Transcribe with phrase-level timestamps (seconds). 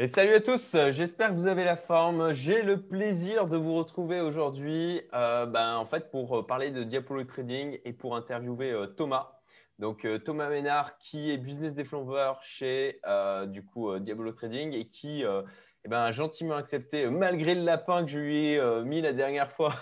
[0.00, 2.32] Et salut à tous, j'espère que vous avez la forme.
[2.32, 7.22] J'ai le plaisir de vous retrouver aujourd'hui euh, ben, en fait, pour parler de Diablo
[7.22, 9.38] Trading et pour interviewer euh, Thomas.
[9.78, 13.00] Donc euh, Thomas Ménard qui est business developer chez
[13.46, 18.10] du coup Diablo Trading et qui eh ben, a gentiment accepté malgré le lapin que
[18.10, 19.74] je lui ai mis la dernière fois.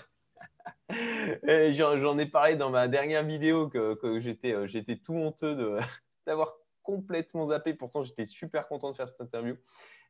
[1.72, 5.78] J'en ai parlé dans ma dernière vidéo que, que j'étais tout honteux
[6.26, 6.52] d'avoir
[6.82, 7.74] complètement zappé.
[7.74, 9.56] Pourtant, j'étais super content de faire cette interview.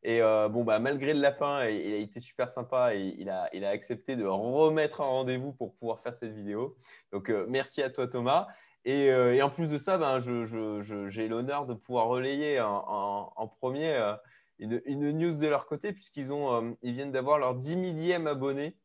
[0.03, 3.49] Et euh, bon, bah, malgré le lapin, il a été super sympa et il a,
[3.53, 6.77] il a accepté de remettre un rendez-vous pour pouvoir faire cette vidéo.
[7.13, 8.49] Donc, euh, merci à toi, Thomas.
[8.85, 13.33] Et, euh, et en plus de ça, ben, j'ai je, l'honneur de pouvoir relayer en,
[13.37, 13.97] en, premier
[14.59, 18.77] une, une, news de leur côté, puisqu'ils ont, ils viennent d'avoir leur 10 millième abonné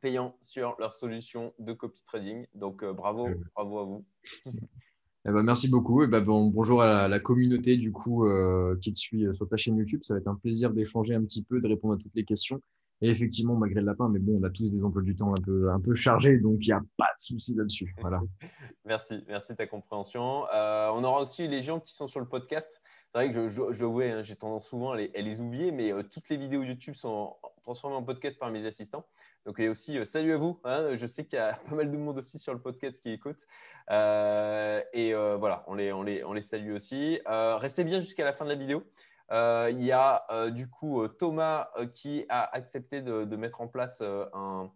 [0.00, 2.46] payant sur leur solution de copy trading.
[2.54, 4.06] Donc, bravo, bravo à vous.
[5.26, 6.02] Eh ben, merci beaucoup.
[6.02, 9.48] Et ben, bon, bonjour à la, communauté du coup euh, qui te suit euh, sur
[9.48, 10.00] ta chaîne YouTube.
[10.04, 12.60] Ça va être un plaisir d'échanger un petit peu, de répondre à toutes les questions.
[13.00, 15.42] Et effectivement, malgré le lapin, mais bon, on a tous des emplois du temps un
[15.42, 17.94] peu, un peu chargés, donc il n'y a pas de souci là-dessus.
[18.00, 18.20] Voilà.
[18.84, 20.46] merci, merci de ta compréhension.
[20.52, 22.82] Euh, on aura aussi les gens qui sont sur le podcast.
[23.12, 25.92] C'est vrai que je, je, hein, j'ai tendance souvent à les, à les oublier, mais
[26.10, 27.34] toutes les vidéos YouTube sont
[27.68, 29.06] transformé en podcast par mes assistants.
[29.44, 30.58] Donc, et aussi, euh, salut à vous.
[30.64, 30.94] Hein.
[30.94, 33.46] je sais qu'il y a pas mal de monde aussi sur le podcast qui écoute.
[33.90, 37.20] Euh, et euh, voilà, on les, on, les, on les salue aussi.
[37.26, 38.82] restez bien jusqu'à la fin de la vidéo.
[39.30, 44.70] Il y a du coup Thomas qui a accepté de, de mettre en place un,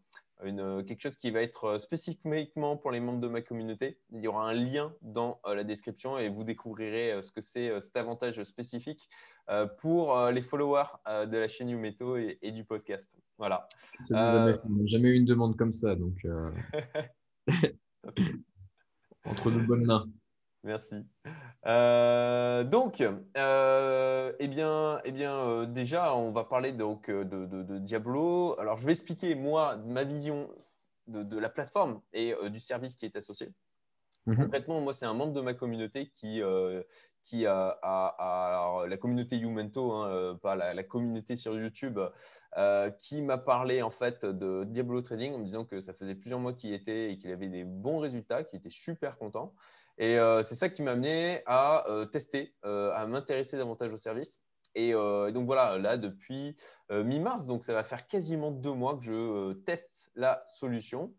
[0.45, 3.99] une, quelque chose qui va être euh, spécifiquement pour les membres de ma communauté.
[4.11, 7.41] Il y aura un lien dans euh, la description et vous découvrirez euh, ce que
[7.41, 9.09] c'est cet avantage spécifique
[9.79, 13.19] pour les followers de la chaîne Youmeto et, et du podcast.
[13.39, 13.67] Voilà.
[14.09, 14.55] Jamais,
[14.87, 16.25] jamais eu une demande comme ça, donc
[19.25, 20.07] entre de bonnes mains.
[20.63, 20.95] Merci.
[21.67, 23.03] Euh, donc,
[23.37, 28.59] euh, eh bien, eh bien euh, déjà, on va parler donc, de, Diablo.
[28.59, 30.49] Alors, je vais expliquer, moi, ma vision
[31.07, 33.49] de, la plateforme et du service qui est associé.
[34.27, 34.37] Mhm.
[34.37, 36.41] Concrètement, moi, c'est un membre de ma communauté qui,
[37.25, 41.99] qui a, alors, la communauté Youmento, hein, pas la, communauté sur YouTube,
[42.99, 46.39] qui m'a parlé en fait de Diablo Trading en me disant que ça faisait plusieurs
[46.39, 49.55] mois qu'il était et qu'il avait des bons résultats, qu'il était super content.
[49.99, 53.99] Et euh, c'est ça qui m'a amené à euh, tester, euh, à m'intéresser davantage au
[53.99, 54.41] service.
[54.75, 56.57] Et, donc voilà, là depuis
[56.91, 61.13] mi-mars, donc ça va faire quasiment deux mois que je teste la solution.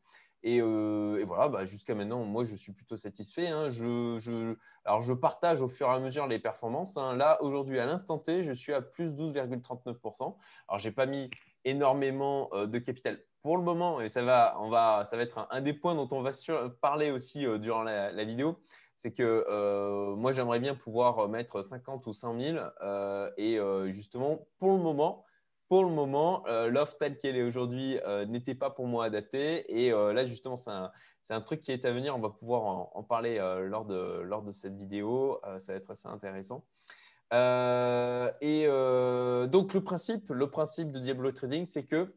[0.43, 3.47] Et, voilà, bah, jusqu'à maintenant, moi, je suis plutôt satisfait.
[3.47, 3.69] Hein.
[3.69, 4.55] Je,
[4.85, 6.97] alors, je partage au fur et à mesure les performances.
[6.97, 7.15] Hein.
[7.15, 10.35] Là, aujourd'hui, à l'instant T, je suis à plus 12,39%.
[10.67, 11.29] Alors, je n'ai pas mis
[11.65, 14.57] énormément de capital pour le moment, et ça va,
[15.03, 16.31] ça va être un, des points dont on va
[16.81, 18.57] parler aussi euh, durant la, vidéo,
[18.95, 22.57] c'est que euh, moi, j'aimerais bien pouvoir mettre 50 ou 100 000.
[22.81, 23.59] Euh, et
[23.91, 25.25] justement, pour le moment,
[25.73, 27.97] pour le moment, l'offre telle qu'elle est aujourd'hui
[28.27, 29.65] n'était pas pour moi adaptée.
[29.83, 30.91] Et là, justement, c'est un,
[31.31, 32.15] un, truc qui est à venir.
[32.15, 35.41] On va pouvoir en, parler lors, de, lors de cette vidéo.
[35.57, 36.63] ça va être assez intéressant.
[37.31, 38.67] et
[39.47, 42.13] donc, le principe, le principe de Diablo Trading, c'est que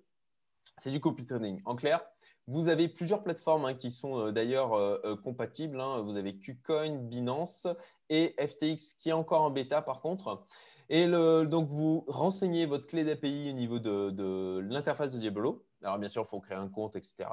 [0.76, 1.62] c'est du copy trading.
[1.64, 2.04] En clair,
[2.48, 5.80] vous avez plusieurs plateformes hein, qui sont euh, d'ailleurs euh, euh, compatibles.
[5.80, 6.02] Hein.
[6.02, 7.66] Vous avez KuCoin, Binance
[8.08, 10.46] et FTX qui est encore en bêta par contre.
[10.88, 15.64] Et donc, vous renseignez votre clé d'API au niveau de, l'interface de Diablo.
[15.82, 17.28] Alors, bien sûr, il faut créer un compte, etc.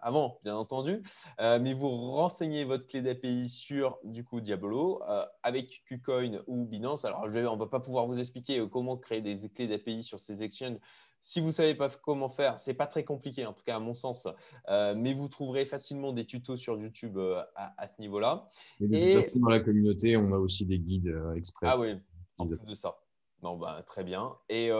[0.00, 1.02] Avant, bien entendu,
[1.38, 5.02] mais vous renseignez votre clé d'API sur du coup Diablo
[5.42, 7.04] avec KuCoin ou Binance.
[7.04, 10.42] Alors, on ne va pas pouvoir vous expliquer comment créer des clés d'API sur ces
[10.42, 10.78] exchanges
[11.20, 13.76] si vous ne savez pas comment faire, ce n'est pas très compliqué, en tout cas
[13.76, 14.28] à mon sens,
[14.68, 18.48] euh, mais vous trouverez facilement des tutos sur YouTube euh, à, ce niveau-là.
[18.80, 21.66] Et, dans la communauté, on a aussi des guides euh, exprès.
[21.68, 21.94] Ah oui,
[22.38, 22.98] en plus de ça.
[23.42, 24.36] Non, bah, très bien.
[24.48, 24.70] Et,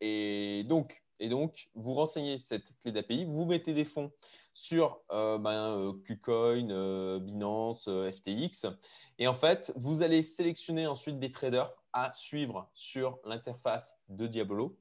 [0.00, 4.12] et, donc, et donc, vous renseignez cette clé d'API, vous mettez des fonds
[4.52, 8.66] sur ben, KuCoin, Binance, FTX.
[9.18, 14.76] Et en fait, vous allez sélectionner ensuite des traders à suivre sur l'interface de Diabolo.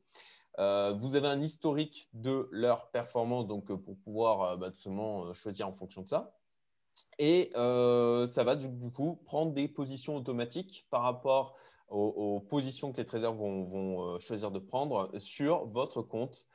[0.60, 4.78] Euh, vous avez un historique de leur performance donc, euh, pour pouvoir euh, bah, tout
[4.78, 6.34] simplement choisir en fonction de ça.
[7.20, 11.56] Et ça va du, coup prendre des positions automatiques par rapport
[11.90, 16.46] aux, positions que les traders vont, choisir de prendre sur votre compte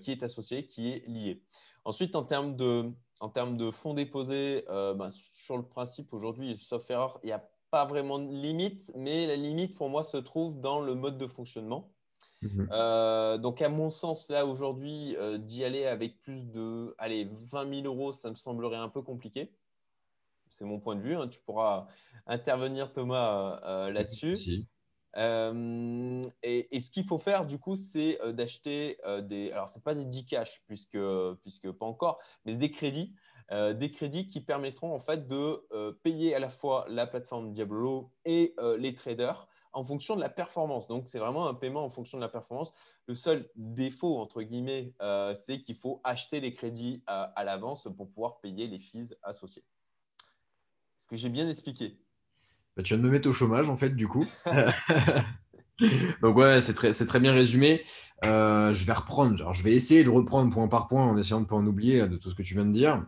[0.00, 1.42] qui est associé, qui est lié.
[1.84, 2.90] Ensuite, en termes de,
[3.20, 7.44] en termes de fonds déposés, bah, sur le principe aujourd'hui, sauf erreur, il n'y a
[7.70, 11.26] pas vraiment de limite, mais la limite pour moi se trouve dans le mode de
[11.26, 11.92] fonctionnement.
[12.42, 12.68] Mhm.
[12.72, 17.82] Euh, donc, à mon sens, là aujourd'hui, euh, d'y aller avec plus de allez, 20
[17.82, 19.52] 000 euros, ça me semblerait un peu compliqué.
[20.50, 21.16] C'est mon point de vue.
[21.16, 21.28] Hein.
[21.28, 21.86] Tu pourras
[22.26, 24.66] intervenir, Thomas, euh, là-dessus.
[25.16, 29.50] et, ce qu'il faut faire, du coup, c'est d'acheter des.
[29.52, 30.98] Alors, ce n'est pas des 10 cash, puisque,
[31.42, 33.14] puisque pas encore, mais des crédits.
[33.50, 35.66] des crédits qui permettront en fait de
[36.02, 40.88] payer à la fois la plateforme Diablo et les traders en fonction de la performance.
[40.88, 42.72] Donc, c'est vraiment un paiement en fonction de la performance.
[43.06, 48.10] Le seul défaut, entre guillemets, euh, c'est qu'il faut acheter les crédits à, l'avance pour
[48.10, 49.64] pouvoir payer les fees associés.
[51.00, 51.96] Est-ce que j'ai bien expliqué
[52.76, 54.26] bah, Tu viens de me mettre au chômage, en fait, du coup.
[56.22, 57.82] Donc, ouais, c'est très, très, bien résumé.
[58.24, 61.44] Euh, je vais reprendre, je vais essayer de reprendre point par point en essayant de
[61.44, 63.02] ne pas en oublier de tout ce que tu viens de dire.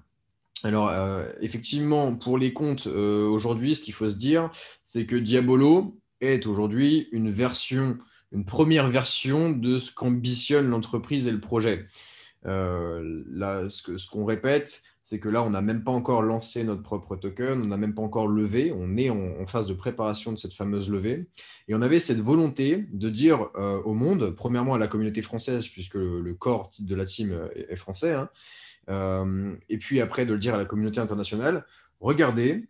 [0.64, 4.50] Alors, euh, effectivement, pour les comptes, aujourd'hui, ce qu'il faut se dire,
[4.84, 7.98] c'est que Diabolo, est aujourd'hui une version,
[8.30, 11.86] une première version de ce qu'ambitionne l'entreprise et le projet.
[12.46, 16.22] Euh, là, ce qu'on ce qu'on répète, c'est que là, on n'a même pas encore
[16.22, 19.74] lancé notre propre token, on n'a même pas encore levé, on est en, phase de
[19.74, 21.26] préparation de cette fameuse levée.
[21.68, 25.66] Et on avait cette volonté de dire euh, au monde, premièrement à la communauté française,
[25.66, 28.28] puisque le, corps de la team est, français, hein,
[28.88, 31.66] euh, et puis après de le dire à la communauté internationale,
[32.00, 32.68] regardez,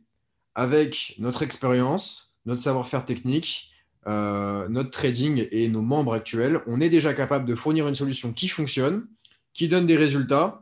[0.55, 3.73] avec notre expérience, notre savoir-faire technique,
[4.07, 8.33] euh, notre trading et nos membres actuels, on est déjà capable de fournir une solution
[8.33, 9.07] qui fonctionne,
[9.55, 10.62] qui donne des résultats.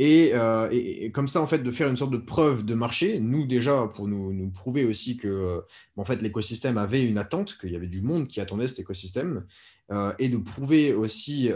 [0.00, 3.46] Euh, et, comme ça, en fait, de faire une sorte de preuve de marché, nous
[3.46, 5.62] déjà, pour nous, prouver aussi que
[5.96, 9.44] en fait, l'écosystème avait une attente, qu'il y avait du monde qui attendait cet écosystème,
[9.90, 11.50] euh, et de prouver aussi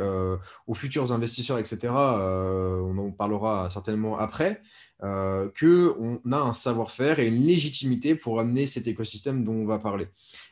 [0.67, 4.61] aux futurs investisseurs, etc., on en parlera certainement après,
[5.05, 9.81] euh, qu'on a un savoir-faire et une légitimité pour amener cet écosystème dont on va
[9.81, 10.07] parler.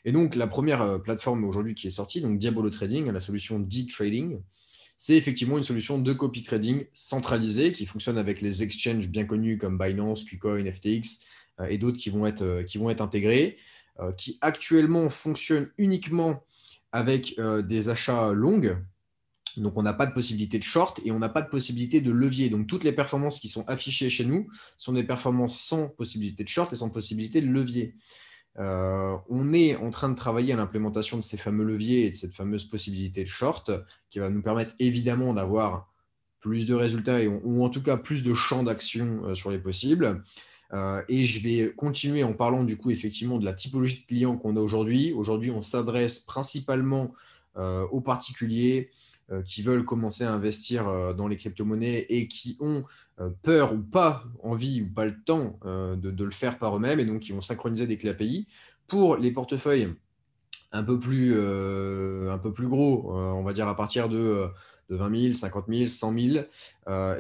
[0.04, 3.60] Et donc, la première euh, plateforme aujourd'hui qui est sortie, donc Diabolo Trading, la solution
[3.60, 4.40] D-Trading,
[5.02, 9.56] c'est effectivement une solution de copy trading centralisée qui fonctionne avec les exchanges bien connus
[9.56, 11.20] comme Binance, KuCoin, FTX
[11.58, 13.56] euh, et d'autres qui, vont être, qui vont être intégrés,
[14.16, 16.42] qui actuellement fonctionnent uniquement
[16.90, 18.78] avec des achats longs,
[19.56, 22.10] donc, on n'a pas de possibilité de short et on n'a pas de possibilité de
[22.10, 22.48] levier.
[22.48, 26.48] Donc, toutes les performances qui sont affichées chez nous sont des performances sans possibilité de
[26.48, 27.94] short et sans possibilité de levier.
[28.58, 32.16] Euh, on est en train de travailler à l'implémentation de ces fameux leviers et de
[32.16, 33.70] cette fameuse possibilité de short
[34.10, 35.88] qui va nous permettre évidemment d'avoir
[36.40, 40.24] plus de résultats ou en tout cas plus de champs d'action euh, sur les possibles.
[40.72, 44.36] Euh, et je vais continuer en parlant du coup effectivement de la typologie de clients
[44.36, 45.12] qu'on a aujourd'hui.
[45.12, 47.14] Aujourd'hui, on s'adresse principalement
[47.90, 48.90] aux particuliers,
[49.44, 52.84] qui veulent commencer à investir euh, dans les crypto-monnaies et qui ont
[53.20, 57.04] euh, peur ou pas envie ou pas le temps de, le faire par eux-mêmes et
[57.04, 58.48] donc qui vont synchroniser des clés API.
[58.86, 59.94] Pour les portefeuilles
[60.72, 64.48] un peu plus, un peu plus gros, on va dire à partir de,
[64.88, 66.44] 20 000, 50 000, 100 000,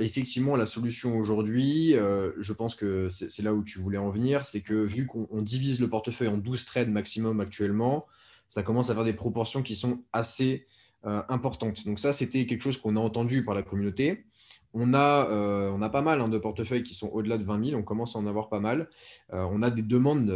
[0.00, 4.60] effectivement, la solution aujourd'hui, je pense que c'est là où tu voulais en venir, c'est
[4.60, 8.06] que vu qu'on divise le portefeuille en 12 trades maximum actuellement,
[8.48, 10.66] ça commence à faire des proportions qui sont assez
[11.06, 11.22] euh.
[11.84, 14.24] Donc ça, c'était quelque chose qu'on a entendu par la communauté.
[14.72, 17.70] On a, euh, on a pas mal hein, de portefeuilles qui sont au-delà de 20
[17.70, 18.88] 000, on commence à en avoir pas mal.
[19.32, 20.30] Euh, on a des demandes,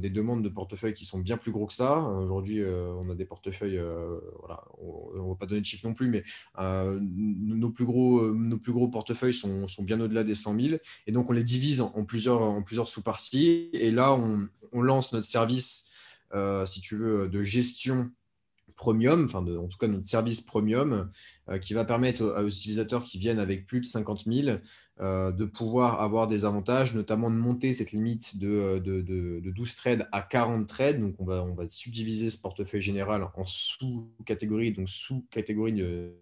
[0.00, 2.00] des demandes de portefeuilles qui sont bien plus gros que ça.
[2.00, 3.80] Aujourd'hui, on a des portefeuilles,
[4.40, 6.24] voilà, on ne va pas donner de chiffres non plus, mais
[6.58, 10.76] nos, plus gros, nos plus gros portefeuilles sont, sont bien au-delà des 100 000.
[11.06, 13.70] Et donc, on les divise en, plusieurs, en plusieurs sous-parties.
[13.72, 15.92] Et là, on, on, lance notre service,
[16.64, 18.10] si tu veux, de gestion
[18.76, 21.10] premium, enfin en tout cas notre service premium,
[21.48, 24.58] euh, qui va permettre aux, utilisateurs qui viennent avec plus de 50 000
[25.00, 30.08] euh, de pouvoir avoir des avantages, notamment de monter cette limite de, de, 12 trades
[30.12, 31.00] à 40 trades.
[31.00, 36.14] Donc on va, on va subdiviser ce portefeuille général en sous-catégories, donc sous-catégories de,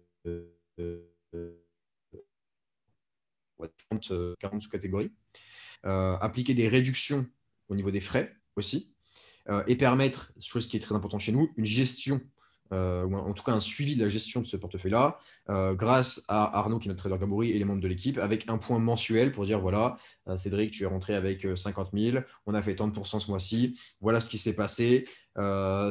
[3.89, 5.11] 40, 40 sous-catégories.
[5.85, 7.27] Euh, appliquer des réductions
[7.67, 8.93] au niveau des frais aussi.
[9.67, 12.19] et permettre, chose qui est très importante chez nous, une gestion
[12.73, 15.19] euh, en tout cas un suivi de la gestion de ce portefeuille-là,
[15.49, 18.49] euh, grâce à Arnaud, qui est notre trader Gabouri, et les membres de l'équipe, avec
[18.49, 22.17] un point mensuel pour dire voilà, euh, Cédric, tu es rentré avec 50 000,
[22.47, 25.05] on a fait tant de pourcents ce mois-ci, voilà ce qui s'est passé.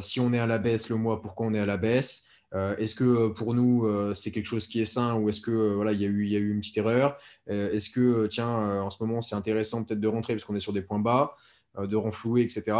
[0.01, 2.95] si on est à la baisse le mois, pourquoi on est à la baisse Est-ce
[2.95, 6.05] que pour nous, c'est quelque chose qui est sain ou est-ce que voilà, il y
[6.05, 7.17] a eu une petite erreur
[7.47, 10.73] Est-ce que, tiens, en ce moment, c'est intéressant peut-être de rentrer parce qu'on est sur
[10.73, 11.35] des points bas,
[11.77, 12.75] de renflouer, etc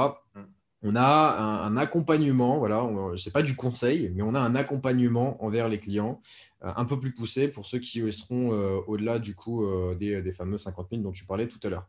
[0.83, 5.43] on a un, accompagnement, voilà, ce n'est pas du conseil, mais on a un accompagnement
[5.43, 6.21] envers les clients
[6.63, 10.31] euh, un peu plus poussé pour ceux qui seront euh, au-delà du coup euh, des,
[10.31, 11.87] fameux 50 000 dont tu parlais tout à l'heure.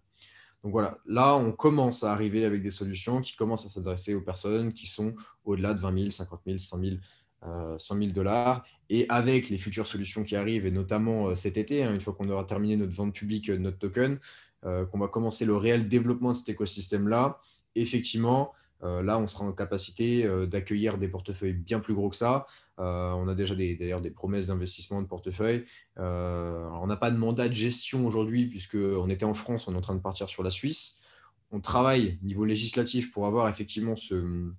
[0.63, 4.21] Donc voilà, là, on commence à arriver avec des solutions qui commencent à s'adresser aux
[4.21, 5.15] personnes qui sont
[5.45, 6.97] au-delà de 20 000, 50 000, 100 000,
[7.79, 8.65] 100 000 dollars.
[8.89, 12.29] Et avec les futures solutions qui arrivent, et notamment cet été, hein, une fois qu'on
[12.31, 14.19] aura terminé notre vente publique de notre token,
[14.63, 17.39] qu'on va commencer le réel développement de cet écosystème-là,
[17.77, 18.53] effectivement,
[18.83, 22.47] là, on sera en capacité d'accueillir des portefeuilles bien plus gros que ça.
[22.79, 25.65] on a déjà d'ailleurs des, promesses d'investissement de portefeuille.
[25.97, 29.81] on n'a pas de mandat de gestion aujourd'hui, puisqu'on était en France, on est en
[29.81, 31.01] train de partir sur la Suisse.
[31.53, 34.53] On travaille au niveau législatif pour avoir effectivement ce,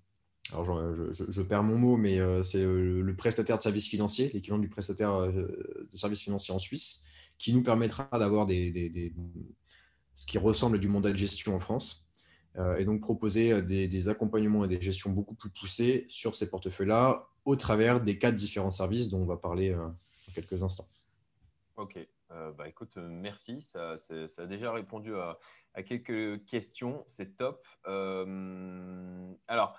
[0.53, 0.65] alors
[1.13, 4.69] je, perds mon mot, mais euh, c'est euh, le prestataire de services financiers, l'équivalent du
[4.69, 7.03] prestataire euh, de services financiers en Suisse,
[7.37, 12.06] qui nous permettra d'avoir ce qui ressemble du mandat de gestion en France,
[12.77, 17.55] et donc proposer des, accompagnements et des gestions beaucoup plus poussées sur ces portefeuilles-là, au
[17.55, 19.95] travers des quatre différents services dont on va parler en
[20.33, 20.87] quelques instants.
[21.75, 21.99] Ok,
[22.29, 23.97] bah écoute, merci, ça,
[24.27, 25.37] ça, a déjà répondu à,
[25.83, 27.65] quelques questions, c'est top.
[27.85, 29.77] alors,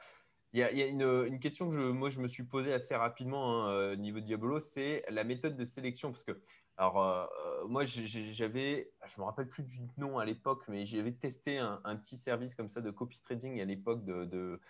[0.54, 3.70] il y a, une, question que je, moi, je me suis posée assez rapidement hein,
[3.70, 6.10] euh, au niveau de Diabolo, c'est la méthode de sélection.
[6.10, 6.40] Parce que,
[6.78, 10.86] alors, euh, euh, moi, j'avais, je ne me rappelle plus du nom à l'époque, mais
[10.86, 14.60] j'avais testé un, petit service comme ça de copy trading à l'époque de,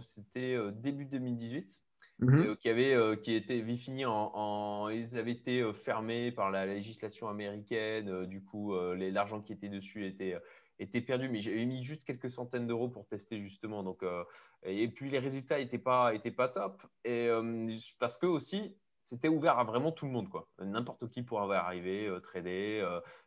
[0.00, 1.80] c'était début 2018.
[2.20, 2.56] Mhm.
[2.58, 8.26] qui, avait, qui était fini en, Ils avaient été fermés par la législation américaine.
[8.26, 10.38] du coup, l'argent qui était dessus était
[10.78, 13.82] était perdu, mais j'avais mis juste quelques centaines d'euros pour tester justement.
[13.82, 14.24] Donc, euh,
[14.62, 16.82] et puis les résultats n'étaient pas, étaient pas top.
[17.04, 20.28] Et euh, parce que aussi, c'était ouvert à vraiment tout le monde.
[20.28, 20.48] quoi.
[20.58, 22.84] N'importe qui pourrait arriver, euh, trader,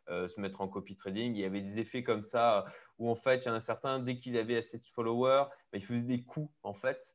[0.08, 1.34] se mettre en copy trading.
[1.34, 2.64] Il y avait des effets comme ça
[2.98, 5.78] où en fait, il y en a certains, dès qu'ils avaient assez de followers, bah,
[5.78, 7.14] ils faisaient des coups en fait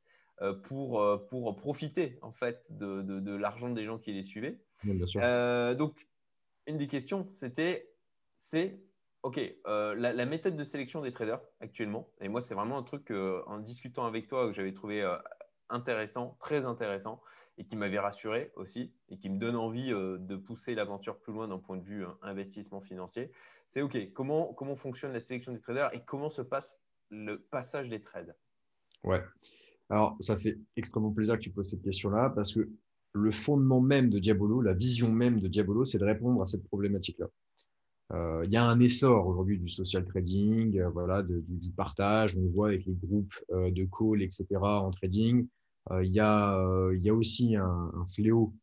[0.63, 4.59] pour, pour profiter en fait de, de, l'argent des gens qui les suivaient.
[5.75, 6.07] donc,
[6.67, 7.89] une des questions, c'était,
[8.35, 8.79] c'est
[9.23, 13.09] Ok, euh, la, méthode de sélection des traders actuellement, et moi c'est vraiment un truc
[13.47, 15.15] en discutant avec toi que j'avais trouvé euh,
[15.69, 17.21] intéressant, très intéressant,
[17.57, 21.33] et qui m'avait rassuré aussi, et qui me donne envie euh, de pousser l'aventure plus
[21.33, 23.31] loin d'un point de vue investissement financier.
[23.67, 26.79] C'est ok, comment, comment fonctionne la sélection des traders et comment se passe
[27.09, 28.35] le passage des trades?
[29.03, 29.23] Ouais,
[29.89, 32.69] alors ça fait extrêmement plaisir que tu poses cette question-là, parce que
[33.13, 36.63] le fondement même de Diabolo, la vision même de Diabolo, c'est de répondre à cette
[36.63, 37.27] problématique-là.
[38.11, 42.37] Euh, il y a un essor aujourd'hui du social trading, euh, voilà, du, partage.
[42.37, 44.45] On voit avec les groupes euh, de call, etc.
[44.61, 45.47] en trading.
[46.01, 46.57] Il y, a,
[47.11, 48.53] aussi un, fléau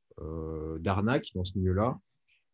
[0.79, 1.99] d'arnaque dans ce milieu-là.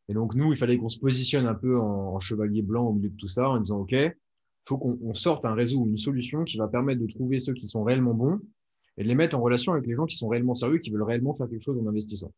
[0.09, 3.11] Et donc, nous, il fallait qu'on se positionne un peu en, chevalier blanc au milieu
[3.11, 3.95] de tout ça en disant, OK,
[4.69, 7.85] faut qu'on sorte un réseau une solution qui va permettre de trouver ceux qui sont
[7.85, 8.41] réellement bons
[8.97, 11.05] et de les mettre en relation avec les gens qui sont réellement sérieux, qui veulent
[11.05, 12.33] réellement faire quelque chose en investissant.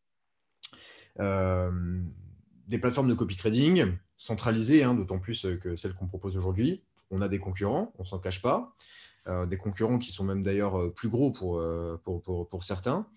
[1.17, 6.83] des plateformes de copy trading, centralisée, hein, d'autant plus euh, que celle qu'on propose aujourd'hui.
[7.09, 8.75] On a des concurrents, on s'en cache pas,
[9.27, 11.63] euh, des concurrents qui sont même d'ailleurs euh, plus gros pour,
[12.03, 13.07] pour, pour, certains.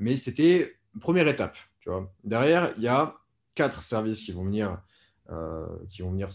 [0.00, 1.58] mais c'était première étape.
[1.80, 2.10] Tu vois.
[2.24, 3.16] Derrière, il y a
[3.54, 4.80] quatre services qui vont venir,
[5.90, 6.28] qui vont venir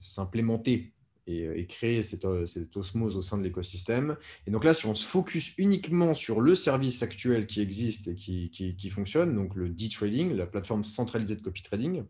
[0.00, 0.92] s'implémenter
[1.26, 4.16] et, créer cette, cette, osmose au sein de l'écosystème.
[4.46, 8.14] Et donc là, si on se focus uniquement sur le service actuel qui existe et
[8.14, 12.04] qui, qui, qui fonctionne, donc le D-Trading, la plateforme centralisée de copy trading,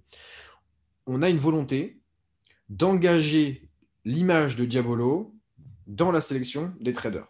[1.08, 2.00] on a une volonté
[2.68, 3.68] d'engager
[4.04, 5.34] l'image de Diabolo
[5.86, 7.26] dans la sélection des traders.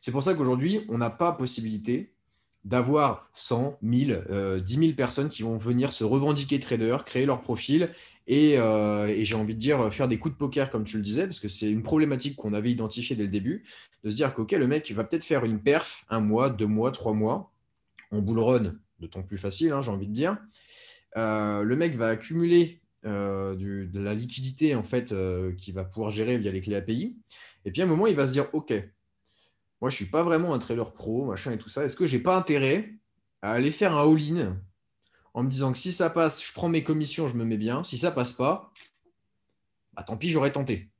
[0.00, 2.12] C'est pour ça qu'aujourd'hui, on n'a pas possibilité
[2.64, 7.94] d'avoir 100, 1000, 10 000 personnes qui vont venir se revendiquer traders, créer leur profil
[8.30, 11.26] euh, et, j'ai envie de dire faire des coups de poker comme tu le disais,
[11.26, 13.64] parce que c'est une problématique qu'on avait identifiée dès le début,
[14.04, 16.92] de se dire que le mec va peut-être faire une perf un mois, deux mois,
[16.92, 17.52] trois mois,
[18.12, 20.38] en bull run, d'autant plus facile, hein, j'ai envie de dire.
[21.16, 26.10] Euh, le mec va accumuler euh, de la liquidité en fait euh, qu'il va pouvoir
[26.10, 27.16] gérer via les clés API.
[27.64, 28.72] Et puis à un moment, il va se dire OK,
[29.80, 31.84] moi je suis pas vraiment un trailer pro, machin et tout ça.
[31.84, 32.94] Est-ce que j'ai pas intérêt
[33.42, 34.60] à aller faire un all-in
[35.32, 37.82] en me disant que si ça passe, je prends mes commissions, je me mets bien.
[37.84, 38.72] Si ça passe pas,
[39.94, 40.90] bah, tant pis, j'aurais tenté.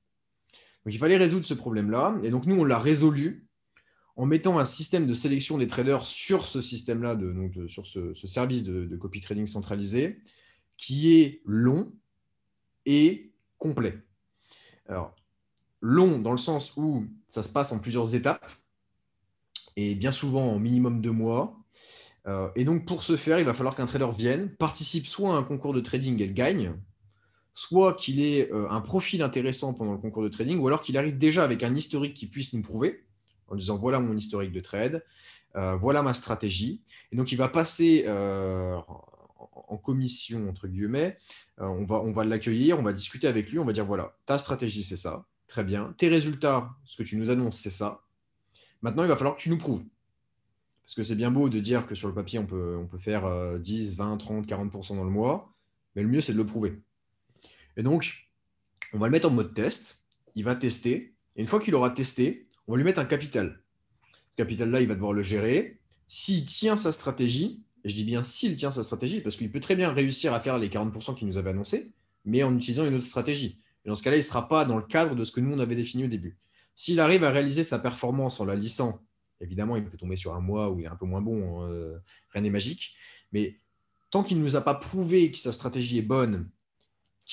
[0.85, 2.17] Donc il fallait résoudre ce problème-là.
[2.23, 3.47] Et donc nous, on l'a résolu
[4.17, 8.65] en mettant un système de sélection des traders sur ce système-là, de, sur ce, service
[8.65, 10.21] de, copy trading centralisé,
[10.81, 11.93] qui est long
[12.87, 13.99] et complet.
[14.89, 15.15] Alors,
[15.83, 18.51] long dans le sens où ça se passe en plusieurs étapes
[19.77, 21.59] et bien souvent en minimum deux mois.
[22.27, 25.37] Euh, et donc, pour ce faire, il va falloir qu'un trader vienne, participe soit à
[25.37, 26.75] un concours de trading et le gagne,
[27.53, 30.97] soit qu'il ait euh, un profil intéressant pendant le concours de trading, ou alors qu'il
[30.97, 33.05] arrive déjà avec un historique qui puisse nous prouver,
[33.49, 35.05] en disant voilà mon historique de trade,
[35.57, 36.83] euh, voilà ma stratégie.
[37.13, 38.05] Et donc, il va passer
[39.71, 41.17] en commission, entre guillemets,
[41.61, 44.17] euh, on va, on va l'accueillir, on va discuter avec lui, on va dire, voilà,
[44.27, 45.95] ta stratégie, c'est ça, très bien.
[45.97, 48.03] Tes résultats, ce que tu nous annonces, c'est ça.
[48.83, 49.85] Maintenant, il va falloir que tu nous prouves.
[50.83, 53.97] Parce que c'est bien beau de dire que sur le papier, on peut, faire 10,
[53.97, 55.55] 20, 30, 40% dans le mois,
[55.95, 56.81] mais le mieux, c'est de le prouver.
[57.77, 58.29] Et donc,
[58.93, 60.03] on va le mettre en mode test,
[60.35, 63.61] il va tester, Et une fois qu'il aura testé, on va lui mettre un capital.
[64.33, 65.79] Ce capital-là, il va devoir le gérer.
[66.09, 69.77] S'il tient sa stratégie, je dis bien s'il tient sa stratégie, parce qu'il peut très
[69.77, 71.93] bien réussir à faire les 40% qu'il nous avait annoncé,
[72.25, 73.59] mais en utilisant une autre stratégie.
[73.85, 75.55] Et dans ce cas-là, il ne sera pas dans le cadre de ce que nous,
[75.55, 76.37] on avait défini au début.
[76.75, 79.03] S'il arrive à réaliser sa performance en la lissant,
[79.41, 81.99] évidemment, il peut tomber sur un mois où il est un peu moins bon, euh,
[82.31, 82.95] rien n'est magique,
[83.33, 83.59] mais
[84.11, 86.49] tant qu'il ne nous a pas prouvé que sa stratégie est bonne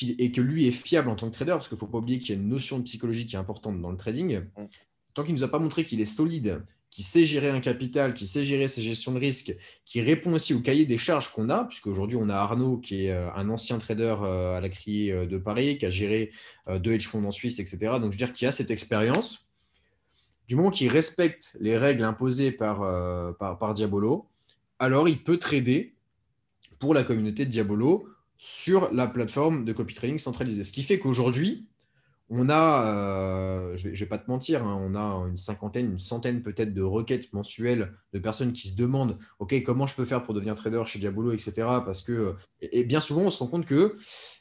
[0.01, 2.19] et que lui est fiable en tant que trader, parce qu'il ne faut pas oublier
[2.19, 4.65] qu'il y a une notion de psychologie qui est importante dans le trading, mm.
[5.13, 8.13] tant qu'il ne nous a pas montré qu'il est solide, qui sait gérer un capital,
[8.13, 11.49] qui sait gérer ses gestions de risque, qui répond aussi au cahier des charges qu'on
[11.49, 14.69] a, puisque aujourd'hui on a Arnaud qui est euh, un ancien trader euh, à la
[14.69, 16.31] criée euh, de Paris, qui a géré
[16.67, 17.77] deux hedge funds en Suisse, etc.
[18.01, 19.47] Donc je veux dire qu'il a cette expérience.
[20.47, 22.79] Du moment qu'il respecte les règles imposées par,
[23.37, 24.27] par, par Diabolo,
[24.79, 25.93] alors il peut trader
[26.79, 30.63] pour la communauté de Diabolo sur la plateforme de copy trading centralisée.
[30.63, 31.67] Ce qui fait qu'aujourd'hui,
[32.29, 35.99] on a, euh, je ne vais, pas te mentir, hein, on a une cinquantaine, une
[35.99, 40.23] centaine peut-être de requêtes mensuelles de personnes qui se demandent OK, comment je peux faire
[40.23, 41.53] pour devenir trader chez Diabolo, etc.
[41.85, 43.97] Parce que, et, bien souvent, on se rend compte que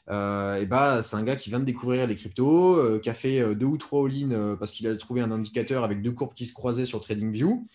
[0.09, 3.55] euh, bah, c'est un gars qui vient de découvrir les cryptos, euh, qui a fait
[3.55, 6.53] deux ou trois all-in parce qu'il a trouvé un indicateur avec deux courbes qui se
[6.53, 7.67] croisaient sur TradingView.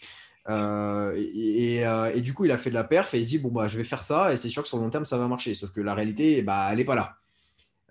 [0.47, 3.67] Et, du coup, il a fait de la perf et il se dit bon, bah,
[3.67, 5.55] je vais faire ça et c'est sûr que sur le long terme, ça va marcher.
[5.55, 7.17] Sauf que la réalité, bah, elle n'est pas là.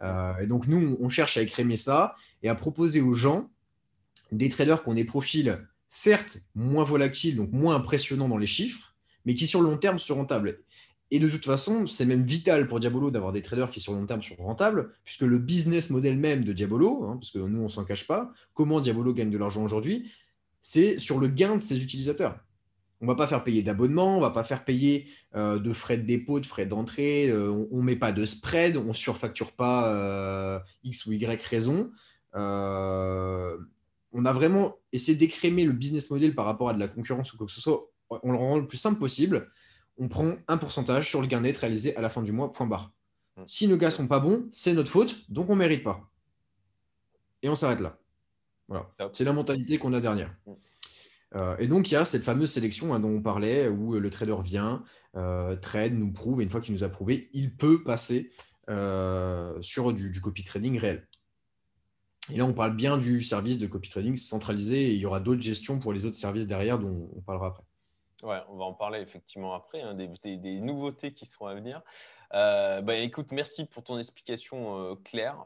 [0.02, 3.50] Euh, et donc, nous, on cherche à écrémer ça et à proposer aux gens
[4.32, 8.96] des traders qui ont des profils, certes, moins volatiles, donc moins impressionnants dans les chiffres,
[9.26, 10.60] mais qui, sur long terme, sont rentables.
[11.14, 14.06] Et de toute façon, c'est même vital pour Diabolo d'avoir des traders qui, sur long
[14.06, 17.66] terme, sont rentables, puisque le business model même de Diabolo, hein, parce que nous, on
[17.66, 20.10] ne s'en cache pas, comment Diabolo gagne de l'argent aujourd'hui,
[20.62, 22.40] c'est sur le gain de ses utilisateurs.
[23.02, 25.74] On ne va pas faire payer d'abonnement, on ne va pas faire payer euh, de
[25.74, 28.94] frais de dépôt, de frais d'entrée, euh, on ne met pas de spread, on ne
[28.94, 31.92] surfacture pas euh, X ou Y raison.
[32.34, 37.38] on a vraiment essayé d'écrémer le business model par rapport à de la concurrence ou
[37.38, 37.90] quoi que ce soit.
[38.10, 39.50] On le rend le plus simple possible.
[39.98, 42.68] On prend un pourcentage sur le gain net réalisé à la fin du mois, point
[42.68, 42.92] barre.
[43.38, 43.44] Mmh.
[43.48, 46.08] Si nos gars sont pas bons, c'est notre faute, donc on ne mérite pas.
[47.42, 47.98] Et on s'arrête là.
[48.68, 48.90] Voilà.
[49.12, 50.36] C'est la mentalité qu'on a derrière.
[51.36, 54.10] Euh, et donc, il y a cette fameuse sélection hein, dont on parlait, où le
[54.10, 54.84] trader vient,
[55.16, 58.32] euh, trade, nous prouve, et une fois qu'il nous a prouvé, il peut passer
[58.70, 61.08] euh, sur du, copy trading réel.
[62.32, 65.20] Et là, on parle bien du service de copy trading centralisé, et il y aura
[65.20, 67.64] d'autres gestions pour les autres services derrière dont on parlera après.
[68.24, 71.82] Ouais, on va en parler effectivement après, hein, des, nouveautés qui seront à venir.
[72.32, 75.46] Bah, écoute, merci pour ton explication claire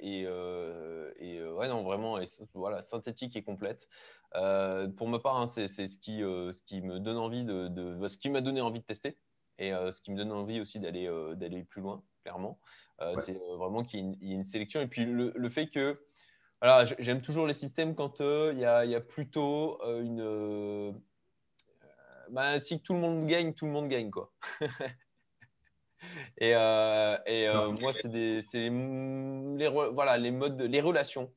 [0.00, 2.18] et, ouais, non, vraiment
[2.54, 3.88] voilà, synthétique et complète.
[4.34, 7.68] Euh, pour ma part, hein, c'est ce qui, euh, ce qui me donne envie de,
[7.94, 9.18] bah, ce qui m'a donné envie de tester
[9.58, 12.58] et euh, ce qui me donne envie aussi d'aller d'aller plus loin, clairement.
[13.24, 16.00] C'est vraiment qu'il y, ait une sélection et puis le, fait que
[16.60, 20.94] voilà, j'aime toujours les systèmes quand il y, a, y, a, plutôt une
[22.30, 24.32] bah, si tout le monde gagne, tout le monde gagne quoi.
[26.38, 27.48] et, et
[27.80, 31.32] moi, c'est les, voilà, les modes, les relations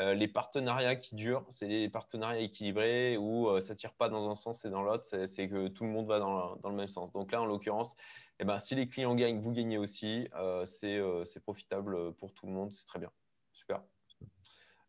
[0.00, 4.08] euh, les partenariats qui durent, c'est les partenariats équilibrés où euh, ça ne tire pas
[4.08, 6.88] dans un sens et dans l'autre, c'est que tout le monde va dans, le même
[6.88, 7.12] sens.
[7.12, 7.94] Donc là, en l'occurrence,
[8.40, 10.28] eh ben, si les clients gagnent, vous gagnez aussi.
[10.34, 13.10] Euh, c'est profitable pour tout le monde, c'est très bien.
[13.52, 13.82] Super.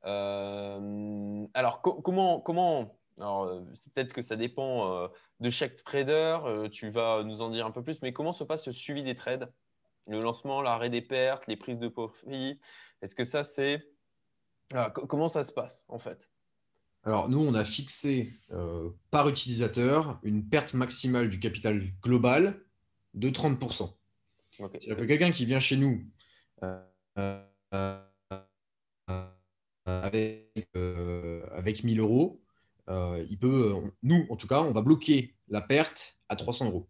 [0.04, 3.62] alors, comment, comment alors,
[3.94, 5.08] peut-être que ça dépend
[5.40, 8.68] de chaque trader, tu vas nous en dire un peu plus, mais comment se passe
[8.68, 9.52] le suivi des trades?
[10.08, 12.60] Le lancement, l'arrêt des pertes, les prises de profit?
[13.02, 13.86] Est-ce que ça, c'est
[14.74, 16.32] ah, comment ça se passe en fait?
[17.04, 22.60] Alors, nous, on a fixé euh, par utilisateur une perte maximale du capital global
[23.14, 23.94] de 30%.
[24.50, 26.04] C'est-à-dire que quelqu'un qui vient chez nous
[26.64, 26.82] euh,
[27.74, 28.02] euh,
[29.86, 30.68] avec,
[31.52, 32.42] avec 1000 euros,
[32.88, 36.88] il peut, nous, en tout cas, on va bloquer la perte à 300 euros.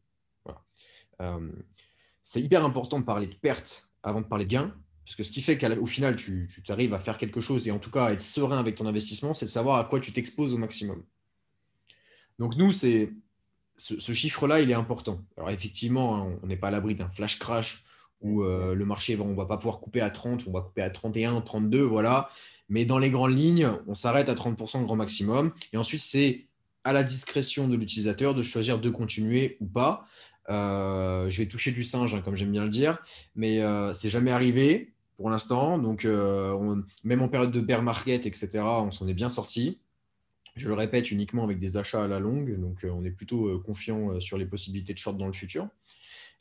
[2.21, 4.73] c'est hyper important de parler de perte avant de parler de gain,
[5.05, 7.79] parce que ce qui fait qu'au final, tu, arrives à faire quelque chose et en
[7.79, 10.53] tout cas à être serein avec ton investissement, c'est de savoir à quoi tu t'exposes
[10.53, 11.03] au maximum.
[12.39, 13.13] Donc nous, c'est
[13.77, 15.21] ce, chiffre-là, il est important.
[15.37, 17.85] Alors effectivement, hein, on n'est pas à l'abri d'un flash crash
[18.21, 20.81] où euh, le marché, on ne va pas pouvoir couper à 30, on va couper
[20.81, 22.31] à 31, 32, voilà.
[22.69, 25.53] Mais dans les grandes lignes, on s'arrête à 30% grand maximum.
[25.73, 26.47] Et ensuite, c'est
[26.83, 30.07] à la discrétion de l'utilisateur de choisir de continuer ou pas.
[30.49, 32.99] Euh, je vais toucher du singe, hein, comme j'aime bien le dire,
[33.35, 35.77] mais euh, c'est jamais arrivé pour l'instant.
[35.77, 39.79] Donc, euh, même en période de bear market, etc., on s'en est bien sorti.
[40.55, 42.59] Je le répète uniquement avec des achats à la longue.
[42.59, 45.67] Donc, euh, on est plutôt confiant sur les possibilités de short dans le futur.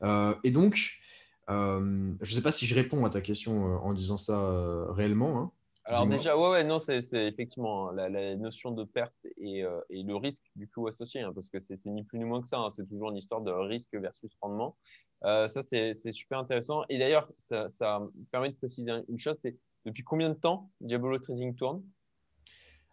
[0.03, 1.01] et donc,
[1.49, 5.41] je ne sais pas si je réponds à ta question en disant ça réellement.
[5.41, 5.51] Hein.
[5.87, 10.17] Alors déjà, ouais, ouais, non, c'est effectivement hein, la, notion de perte et, et, le
[10.17, 12.59] risque du coup associé, hein, parce que c'est ni plus ni moins que ça.
[12.59, 14.77] Hein, c'est toujours une histoire de risque versus rendement.
[15.23, 16.85] ça, c'est super intéressant.
[16.89, 21.19] Et d'ailleurs, ça, ça, permet de préciser une chose, c'est depuis combien de temps Diabolo
[21.19, 21.83] Trading tourne?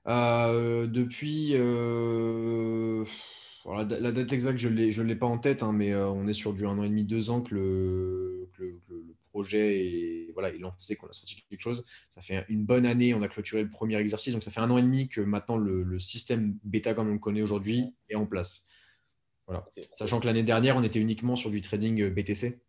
[0.08, 1.51] Euh, depuis.
[1.54, 3.06] Euh,
[3.65, 6.54] la, date exacte, je ne l'ai pas en tête, hein, mais euh, on est sur
[6.54, 8.49] du un an et demi, deux ans que le,
[9.32, 11.86] projet est, voilà, est lancé, qu'on a sorti quelque chose.
[12.10, 14.70] Ça fait une bonne année, on a clôturé le premier exercice, donc ça fait un
[14.70, 18.26] an et demi que maintenant le, système bêta comme on le connaît aujourd'hui est en
[18.26, 18.67] place.
[19.48, 19.65] Voilà.
[19.94, 22.62] Sachant que l'année dernière, on était uniquement sur du trading BTC.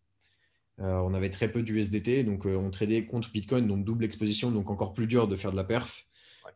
[0.78, 4.94] on avait très peu d'USDT, donc on tradait contre Bitcoin, donc double exposition, donc encore
[4.94, 6.06] plus dur de faire de la perf.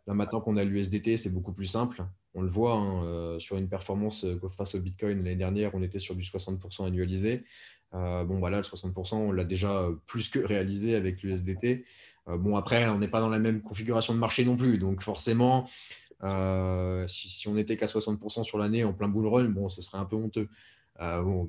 [0.07, 2.05] Là, maintenant qu'on a l'USDT, c'est beaucoup plus simple.
[2.35, 5.83] On le voit hein, euh, sur une performance euh, face au Bitcoin l'année dernière, on
[5.83, 7.45] était sur du 60% annualisé.
[7.97, 11.85] Euh, bon, voilà, le 60%, on l'a déjà plus que réalisé avec l'USDT.
[12.27, 14.79] bon, après, on n'est pas dans la même configuration de marché non plus.
[14.79, 15.69] Donc, forcément,
[17.09, 20.05] si, on n'était qu'à 60% sur l'année en plein bull run, bon, ce serait un
[20.05, 20.49] peu honteux.
[20.99, 21.49] bon,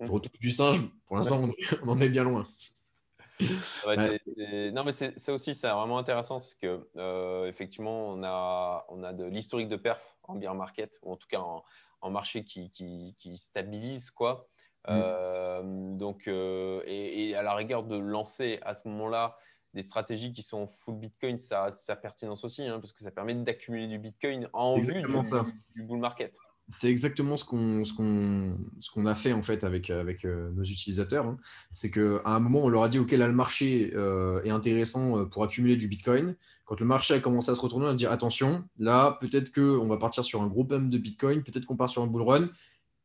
[0.00, 0.82] je retrouve du singe.
[1.06, 1.48] Pour l'instant,
[1.82, 2.46] on en est bien loin.
[3.40, 9.12] Non, mais c'est aussi ça, vraiment intéressant, c'est que euh, effectivement, on a, on a
[9.12, 13.36] de l'historique de perf en bear market, ou en tout cas en, marché qui, qui,
[13.36, 14.48] stabilise, quoi.
[14.88, 14.92] Mm.
[14.92, 19.36] Euh, donc, euh, et, à la rigueur de lancer à ce moment-là
[19.74, 23.10] des stratégies qui sont full Bitcoin, ça a sa pertinence aussi, hein, parce que ça
[23.10, 25.02] permet d'accumuler du Bitcoin en vue
[25.74, 26.34] du, bull market.
[26.68, 27.92] C'est exactement ce qu'on ce
[28.90, 31.26] qu'on a fait en fait avec, avec euh, nos utilisateurs.
[31.26, 31.36] Hein.
[31.70, 35.26] C'est qu'à un moment, on leur a dit OK, là, le marché euh, est intéressant
[35.26, 36.34] pour accumuler du Bitcoin.
[36.64, 39.86] Quand le marché a commencé à se retourner, on a dit attention, là, peut-être qu'on
[39.86, 42.48] va partir sur un gros pump de Bitcoin, peut-être qu'on part sur un bull run.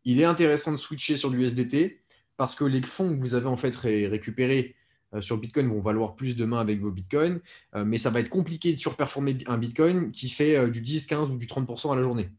[0.06, 2.02] Il est intéressant de switcher sur l'USDT
[2.38, 4.76] parce que les fonds que vous avez en fait récupérés
[5.20, 7.42] sur Bitcoin vont valoir plus demain avec vos Bitcoins,
[7.76, 11.38] mais ça va être compliqué de surperformer un Bitcoin qui fait du 10, 15 ou
[11.38, 12.30] du 30% à la journée.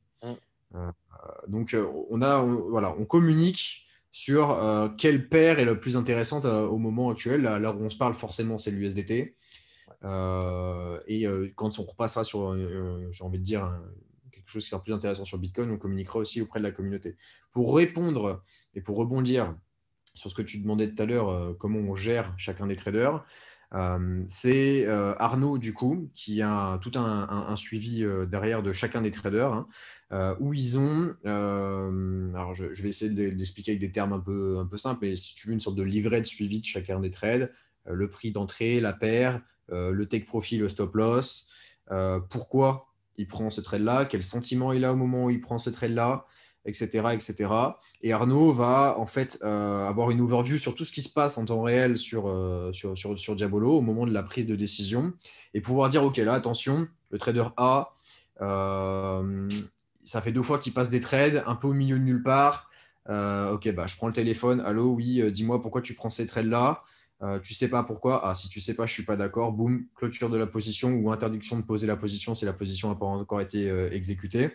[1.49, 6.45] Donc, euh, on, a, voilà, on communique sur euh, quelle paire est la plus intéressante
[6.45, 7.43] euh, au moment actuel.
[7.43, 9.37] Là, où on se parle, forcément, c'est l'USDT.
[11.07, 12.57] et quand on repassera sur,
[13.13, 13.71] j'ai envie de dire,
[14.43, 17.17] quelque chose qui sera plus intéressant sur Bitcoin, on communiquera aussi auprès de la communauté.
[17.53, 18.43] Pour répondre
[18.75, 19.55] et pour rebondir
[20.15, 23.25] sur ce que tu demandais tout à l'heure, comment on gère chacun des traders,
[24.29, 29.53] c'est Arnaud, du coup, qui a tout un, suivi derrière de chacun des traders.
[29.53, 29.69] Hein.
[30.13, 34.59] Euh, où ils ont, euh, alors je, vais essayer d'expliquer avec des termes un peu,
[34.59, 37.01] un peu simples, mais si tu veux une sorte de livret de suivi de chacun
[37.01, 37.51] des trades,
[37.87, 41.49] euh, le prix d'entrée, la paire, le take profit, le stop loss,
[42.29, 45.71] pourquoi il prend ce trade-là, quel sentiment il a au moment où il prend ce
[45.71, 46.27] trade-là,
[46.65, 47.51] etc., etc.
[48.03, 51.45] Et Arnaud va en fait avoir une overview sur tout ce qui se passe en
[51.45, 52.33] temps réel sur,
[52.73, 55.13] sur, Diabolo au moment de la prise de décision
[55.55, 57.93] et pouvoir dire, OK, là, attention, le trader A,
[60.05, 62.71] ça fait deux fois qu'il passe des trades un peu au milieu de nulle part.
[63.09, 64.61] Euh, ok, bah, je prends le téléphone.
[64.61, 66.83] Allô, oui, euh, dis-moi pourquoi tu prends ces trades-là.
[67.23, 68.27] Euh, tu sais pas pourquoi.
[68.27, 69.53] Ah, si tu sais pas, je suis pas d'accord.
[69.53, 72.97] Boum, clôture de la position ou interdiction de poser la position si la position n'a
[72.97, 74.51] pas encore été exécutée.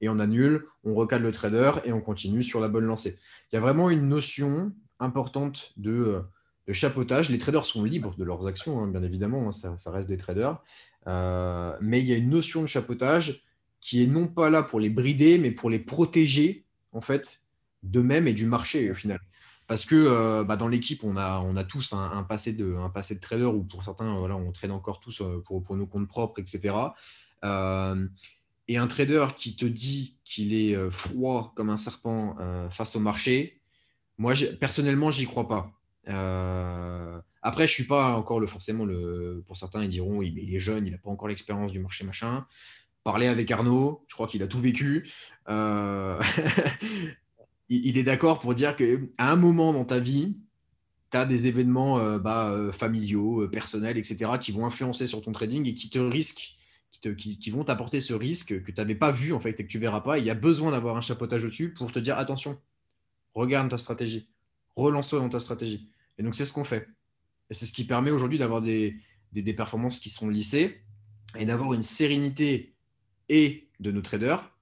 [0.00, 3.18] Et on annule, on recadre le trader et on continue sur la bonne lancée.
[3.50, 6.22] Il y a vraiment une notion importante de,
[6.70, 7.30] chapeautage.
[7.30, 10.18] Les traders sont libres de leurs actions, hein, bien évidemment, hein, ça, ça, reste des
[10.18, 10.60] traders.
[11.06, 13.44] mais il y a une notion de chapeautage
[13.80, 17.42] qui est non pas là pour les brider, mais pour les protéger en fait
[17.82, 19.20] d'eux-mêmes et du marché au final.
[19.66, 22.76] Parce que euh, bah, dans l'équipe, on a, a tous un, passé de,
[23.20, 26.74] trader, ou pour certains, voilà, on trade encore tous euh, pour, nos comptes propres, etc.
[27.44, 28.06] Euh,
[28.68, 32.36] et un trader qui te dit qu'il est froid comme un serpent
[32.70, 33.60] face au marché,
[34.16, 35.70] moi, personnellement, j'y crois pas.
[37.42, 39.44] après, je suis pas encore le forcément le.
[39.46, 42.46] Pour certains, ils diront il, est jeune, il n'a pas encore l'expérience du marché machin
[43.04, 45.08] parler avec Arnaud, je crois qu'il a tout vécu.
[45.48, 46.20] Euh,
[47.68, 48.84] il, est d'accord pour dire qu'à
[49.18, 50.36] un moment dans ta vie,
[51.10, 55.32] tu as des événements euh, bah, euh, familiaux, personnels, etc., qui vont influencer sur ton
[55.32, 56.56] trading et qui te risquent,
[57.12, 59.78] qui, vont t'apporter ce risque que tu n'avais pas vu en fait et que tu
[59.78, 60.18] verras pas.
[60.18, 62.58] Il y a besoin d'avoir un chapeautage au-dessus pour te dire attention,
[63.34, 64.28] regarde ta stratégie,
[64.76, 65.90] relance-toi dans ta stratégie.
[66.18, 66.88] Et donc c'est ce qu'on fait.
[67.50, 68.96] Et c'est ce qui permet aujourd'hui d'avoir des,
[69.32, 70.80] des performances qui sont lissées
[71.38, 72.74] et d'avoir une sérénité
[73.28, 74.53] et de nos traders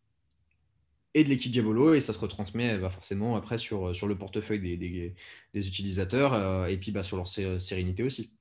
[1.14, 4.60] et de l'équipe Diabolo et ça se retransmet bah, forcément après sur, sur le portefeuille
[4.60, 8.38] des, des, utilisateurs euh, et puis bah, sur leur sérénité aussi.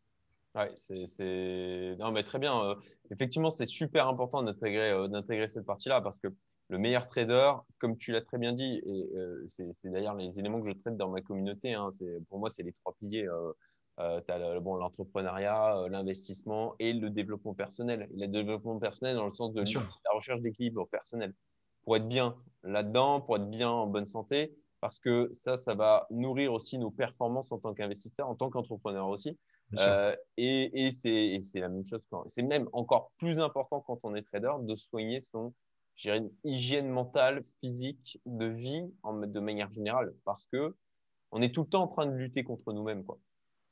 [0.55, 2.61] Oui, c'est non mais très bien.
[2.63, 2.75] Euh,
[3.09, 6.27] effectivement, c'est super important d'intégrer euh, cette partie-là parce que
[6.69, 9.05] le meilleur trader, comme tu l'as très bien dit, et
[9.47, 11.73] c'est d'ailleurs les éléments que je traite dans ma communauté.
[11.73, 11.89] Hein,
[12.29, 13.27] pour moi, c'est les trois piliers
[13.99, 18.07] Euh, tu as bon, l'entrepreneuriat, euh, l'investissement et le développement personnel.
[18.15, 21.33] le développement personnel dans le sens de la recherche d'équilibre personnel.
[21.83, 26.07] Pour être bien là-dedans, pour être bien en bonne santé, parce que ça, ça va
[26.09, 29.37] nourrir aussi nos performances en tant qu'investisseur, en tant qu'entrepreneur aussi.
[29.79, 32.01] Euh, et, et c'est la même chose.
[32.27, 35.53] C'est même encore plus important quand on est trader de soigner son
[36.05, 40.75] une hygiène mentale, physique, de vie en, de manière générale, parce que
[41.31, 43.19] on est tout le temps en train de lutter contre nous-mêmes, quoi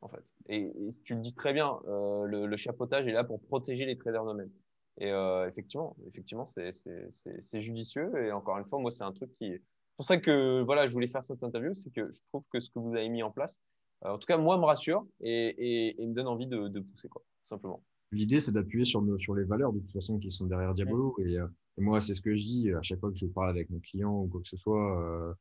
[0.02, 0.24] en fait.
[0.48, 0.72] Et,
[1.04, 4.52] tu le dis très bien, euh, le, chapeautage est là pour protéger les traders eux-mêmes.
[5.00, 8.12] Et euh, effectivement, effectivement, c'est judicieux.
[8.24, 9.52] Et encore une fois, moi, c'est un truc qui.
[9.52, 12.60] C'est pour ça que voilà, je voulais faire cette interview, c'est que je trouve que
[12.60, 13.58] ce que vous avez mis en place,
[14.06, 17.84] euh, en tout cas, moi, me rassure et, me donne envie de, pousser, quoi, simplement.
[18.12, 21.16] L'idée, c'est d'appuyer sur, sur les valeurs, de toute façon, qui sont derrière Diabolo.
[21.20, 21.38] Et,
[21.78, 24.22] moi, c'est ce que je dis à chaque fois que je parle avec mes clients
[24.22, 25.38] ou quoi que ce soit.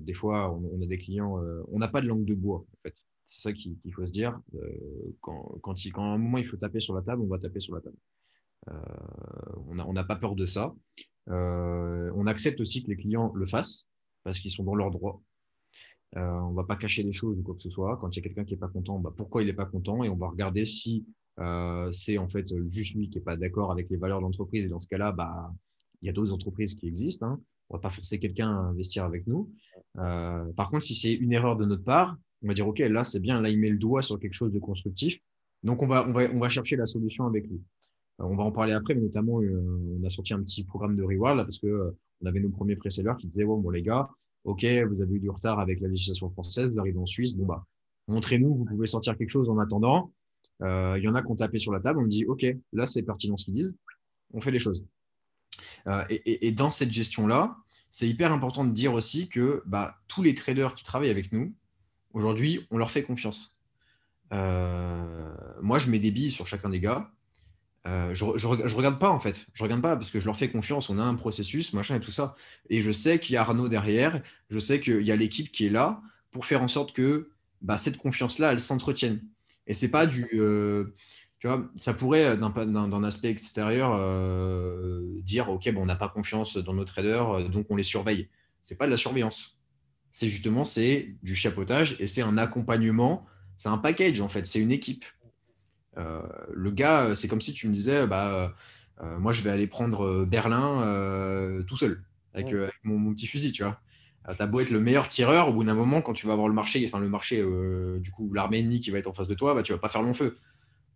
[0.00, 1.38] des fois, on, on a des clients,
[1.68, 3.02] on n'a pas de langue de bois, en fait.
[3.30, 4.40] C'est ça qu'il faut se dire.
[4.56, 7.28] Euh, quand, quand, il, quand, à un moment il faut taper sur la table, on
[7.28, 7.96] va taper sur la table.
[8.68, 8.74] Euh,
[9.86, 10.74] on n'a pas peur de ça.
[11.28, 13.86] Euh, on accepte aussi que les clients le fassent
[14.24, 15.22] parce qu'ils sont dans leur droit.
[16.16, 17.96] on ne va pas cacher les choses ou quoi que ce soit.
[17.98, 20.04] Quand il y a quelqu'un qui n'est pas content, bah, pourquoi il n'est pas content?
[20.04, 21.06] Et on va regarder si
[21.92, 24.64] c'est en fait juste lui qui n'est pas d'accord avec les valeurs de l'entreprise.
[24.64, 25.52] Et dans ce cas-là, bah,
[26.02, 27.26] il y a d'autres entreprises qui existent.
[27.26, 27.40] Hein.
[27.70, 29.50] On ne va pas forcer quelqu'un à investir avec nous.
[29.94, 33.20] par contre, si c'est une erreur de notre part, on va dire, OK, là, c'est
[33.20, 35.18] bien, là, il met le doigt sur quelque chose de constructif.
[35.62, 37.60] Donc, on va, on va, on va chercher la solution avec lui.
[38.20, 40.96] Euh, on va en parler après, mais notamment, euh, on a sorti un petit programme
[40.96, 43.82] de reward là, parce que euh, on avait nos premiers pré-sellers qui disaient, bon, les
[43.82, 44.08] gars,
[44.44, 47.46] OK, vous avez eu du retard avec la législation française, vous arrivez en Suisse, bon,
[47.46, 47.64] bah,
[48.08, 50.12] montrez-nous, vous pouvez sortir quelque chose en attendant.
[50.62, 53.02] Il y en a qui ont tapé sur la table, on dit, OK, là, c'est
[53.02, 53.76] pertinent ce qu'ils disent,
[54.32, 54.84] on fait les choses.
[56.10, 57.56] Et, dans cette gestion-là,
[57.90, 61.54] c'est hyper important de dire aussi que bah, tous les traders qui travaillent avec nous,
[62.12, 63.56] Aujourd'hui, on leur fait confiance.
[64.32, 67.10] Moi, je mets des billes sur chacun des gars.
[67.86, 69.46] Euh, je, je, regarde pas en fait.
[69.54, 70.90] Je regarde pas parce que je leur fais confiance.
[70.90, 72.34] On a un processus, machin et tout ça.
[72.68, 74.22] Et je sais qu'il y a Arnaud derrière.
[74.50, 77.30] Je sais qu'il y a l'équipe qui est là pour faire en sorte que
[77.62, 79.22] bah, cette confiance-là, elle s'entretienne.
[79.66, 80.28] Et c'est pas du.
[80.34, 80.94] Euh,
[81.38, 83.92] tu vois, ça pourrait, d'un aspect extérieur,
[85.22, 88.28] dire Ok, bon, on n'a pas confiance dans nos traders, donc on les surveille.
[88.60, 89.60] C'est pas de la surveillance
[90.10, 94.60] c'est justement c'est du chapeautage et c'est un accompagnement, c'est un package en fait, c'est
[94.60, 95.04] une équipe.
[95.96, 96.22] Euh,
[96.52, 98.54] le gars, c'est comme si tu me disais, bah,
[99.02, 102.02] euh, moi je vais aller prendre Berlin euh, tout seul
[102.34, 103.80] avec, mon, petit fusil, tu vois.
[104.36, 106.54] T'as beau être le meilleur tireur, au bout d'un moment, quand tu vas avoir le
[106.54, 107.44] marché, enfin le marché,
[107.98, 109.88] du coup, l'armée ennemie qui va être en face de toi, bah, tu vas pas
[109.88, 110.38] faire long feu.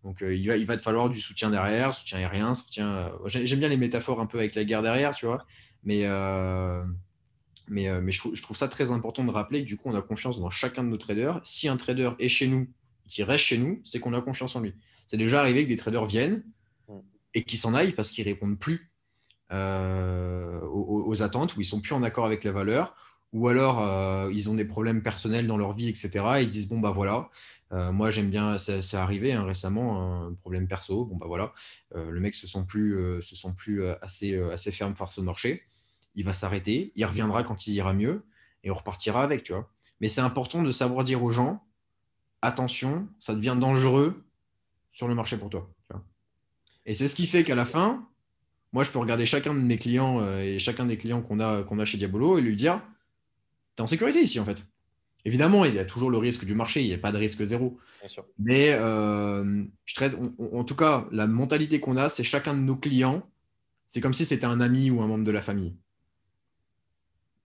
[0.05, 3.11] Donc il, va, il va te falloir du soutien derrière, soutien aérien, soutien.
[3.25, 5.45] J'aime bien les métaphores un peu avec la guerre derrière, tu vois.
[5.83, 6.05] Mais
[7.67, 10.01] mais, euh, mais je, trouve, ça très important de rappeler que du coup, on a
[10.01, 11.39] confiance dans chacun de nos traders.
[11.43, 12.67] Si un trader est chez nous,
[13.07, 14.73] qui reste chez nous, c'est qu'on a confiance en lui.
[15.07, 16.43] C'est déjà arrivé que des traders viennent
[17.33, 18.91] et qui s'en aillent parce qu'ils répondent plus
[19.51, 22.95] euh, aux, attentes, ou ils sont plus en accord avec la valeur,
[23.33, 26.09] ou alors euh, ils ont des problèmes personnels dans leur vie, etc.
[26.37, 27.29] Et ils disent bon bah voilà,
[27.71, 31.53] moi j'aime bien, c'est arrivé hein, récemment un problème perso, bon bah voilà,
[31.93, 35.63] le mec se sent plus, se sent plus assez, assez ferme face au marché
[36.15, 38.25] il va s'arrêter, il reviendra quand il ira mieux
[38.63, 39.69] et on repartira avec, tu vois.
[40.01, 41.63] Mais c'est important de savoir dire aux gens
[42.45, 44.23] attention, ça devient dangereux
[44.91, 45.69] sur le marché pour toi.
[46.85, 48.07] Et c'est ce qui fait qu'à la fin,
[48.71, 51.63] moi, je peux regarder chacun de mes clients euh, et chacun des clients qu'on a,
[51.63, 52.81] qu'on a chez Diabolo et lui dire
[53.75, 54.65] tu es en sécurité ici, en fait.
[55.25, 57.43] Évidemment, il y a toujours le risque du marché, il n'y a pas de risque
[57.43, 57.79] zéro.
[58.37, 62.75] Mais euh, je traite, en tout cas, la mentalité qu'on a, c'est chacun de nos
[62.75, 63.27] clients,
[63.87, 65.75] c'est comme si c'était un ami ou un membre de la famille.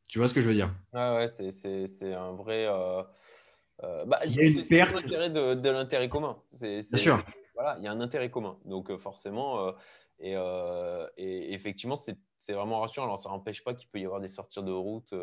[0.08, 0.74] Tu vois ce que je veux dire?
[0.92, 2.66] Ouais, ouais, c'est un vrai.
[2.68, 3.02] Euh,
[3.82, 4.94] euh, bah, il y a une perte.
[4.94, 6.40] l'intérêt de, l'intérêt commun.
[6.60, 7.24] Bien sûr.
[7.54, 8.58] Voilà, il y a un intérêt commun.
[8.64, 9.72] Donc, euh, forcément,
[10.18, 10.34] et,
[11.52, 13.06] effectivement, c'est vraiment rassurant.
[13.06, 15.14] Alors, ça n'empêche pas qu'il peut y avoir des sorties de route.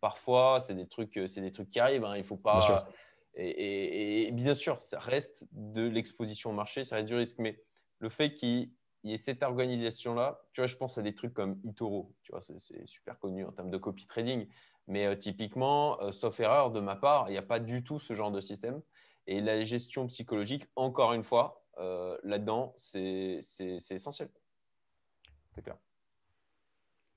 [0.00, 2.04] parfois, c'est des, trucs, des trucs qui arrivent.
[2.04, 2.16] Hein.
[2.16, 2.60] il faut pas.
[2.60, 2.80] Bien
[3.34, 7.38] et, et, bien sûr, ça reste de l'exposition au marché, ça reste du risque.
[7.38, 7.62] Mais
[7.98, 8.70] le fait qu'il
[9.04, 10.40] il y a cette organisation-là.
[10.52, 12.14] Tu vois, je pense à des trucs comme Itoro.
[12.22, 14.46] Tu vois, c'est super connu en termes de copy trading.
[14.88, 17.98] Mais euh, typiquement, euh, sauf erreur de ma part, il n'y a pas du tout
[17.98, 18.80] ce genre de système.
[19.26, 23.40] Et la gestion psychologique, encore une fois, euh, là-dedans, c'est
[23.90, 24.28] essentiel.
[25.54, 25.76] C'est clair.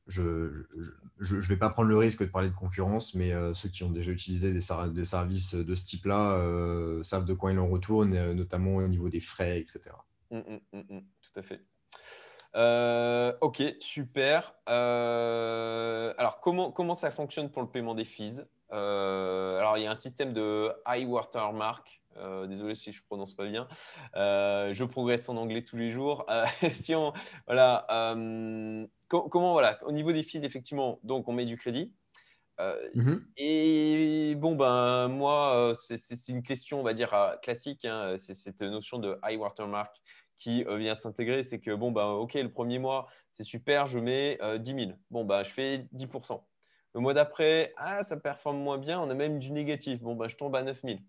[0.08, 3.90] Je ne vais pas prendre le risque de parler de concurrence, mais ceux qui ont
[3.90, 4.60] déjà utilisé des,
[4.94, 9.20] des services de ce type-là savent de quoi il en retourne, notamment au niveau des
[9.20, 9.96] frais, etc.
[10.30, 11.66] Mmh, mmh, mmh, tout à fait.
[12.56, 14.56] Euh, ok, super.
[14.70, 18.46] Euh, alors, comment, comment ça fonctionne pour le paiement des fees?
[18.72, 22.02] Euh, Alors, il y a un système de high watermark
[22.48, 23.68] désolé si je prononce pas bien.
[24.14, 26.26] je progresse en anglais tous les jours.
[26.72, 27.12] si on,
[27.46, 27.86] voilà,
[29.10, 31.94] comment voilà, au niveau des fees, effectivement, donc on met du crédit.
[32.94, 37.84] Mmh et bon, ben, moi, c'est une question, on va dire, classique.
[37.84, 40.02] Hein, c'est cette notion de high watermark
[40.38, 41.44] qui vient s'intégrer.
[41.44, 44.92] C'est que, bon, ben, OK, le premier mois, c'est super, je mets 10 000.
[45.12, 46.42] Bon, ben, je fais 10%
[46.94, 50.02] Le mois d'après, ah, ça performe moins bien, on a même du négatif.
[50.02, 51.00] Bon, ben, je tombe à 9 000.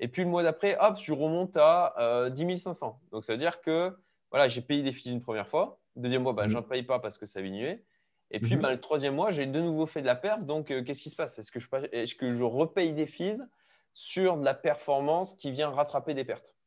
[0.00, 3.00] Et puis le mois d'après, hop, je remonte à 10 500.
[3.12, 3.96] Donc, ça veut dire que
[4.30, 5.80] voilà, j'ai payé des fees une première fois.
[5.96, 7.84] Deuxième mois, ben, mmh je n'en paye pas parce que ça a diminué.
[8.30, 8.62] Et puis, mhm.
[8.62, 10.44] bah, le troisième mois, j'ai de nouveau fait de la perf.
[10.44, 11.38] Donc, euh, qu'est-ce qui se passe?
[11.38, 13.40] Est-ce que, je, est que je repaye des fees
[13.94, 16.57] sur de la performance qui vient rattraper des pertes?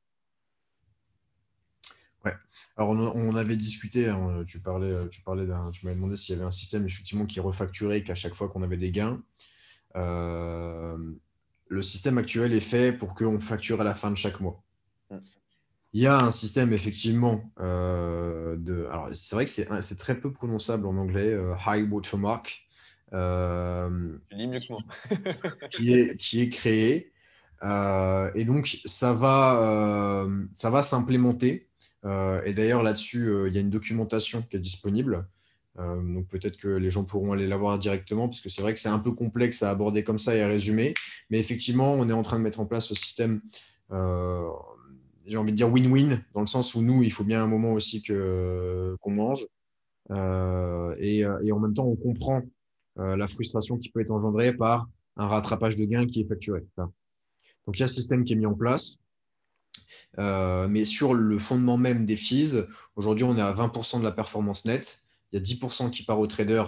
[2.25, 2.33] Ouais.
[2.77, 6.47] Alors, on, avait discuté, hein, tu parlais, tu parlais tu m'avais demandé s'il y avait
[6.47, 9.21] un système effectivement qui refacturait qu'à chaque fois qu'on avait des gains.
[9.95, 10.97] Euh,
[11.67, 14.61] le système actuel est fait pour qu'on facture à la fin de chaque mois.
[15.09, 15.17] Mm.
[15.93, 18.87] Il y a un système effectivement euh, de.
[18.91, 22.65] Alors c'est vrai que c'est très peu prononçable en anglais, euh, high watermark.
[23.13, 23.89] Euh,
[24.31, 24.81] mieux que moi.
[25.71, 27.11] qui, est, qui est créé.
[27.63, 31.69] Euh, et donc ça va, ça va s'implémenter.
[32.03, 35.27] Et d'ailleurs là-dessus, il y a une documentation qui est disponible.
[35.77, 38.79] donc peut-être que les gens pourront aller la voir directement, parce que c'est vrai que
[38.79, 40.95] c'est un peu complexe à aborder comme ça et à résumer.
[41.29, 43.41] Mais effectivement, on est en train de mettre en place ce système
[45.25, 47.73] j'ai envie de dire win-win, dans le sens où nous, il faut bien un moment
[47.73, 49.47] aussi que, qu'on mange.
[50.11, 52.41] Euh, et, euh, en même temps, on comprend
[52.99, 56.61] euh, la frustration qui peut être engendrée par un rattrapage de gains qui est facturé.
[56.77, 58.99] Donc, il y a ce système qui est mis en place.
[60.17, 64.65] Mais sur le fondement même des fees, aujourd'hui, on est à 20% de la performance
[64.65, 64.99] nette.
[65.31, 66.63] Il y a 10% qui part au trader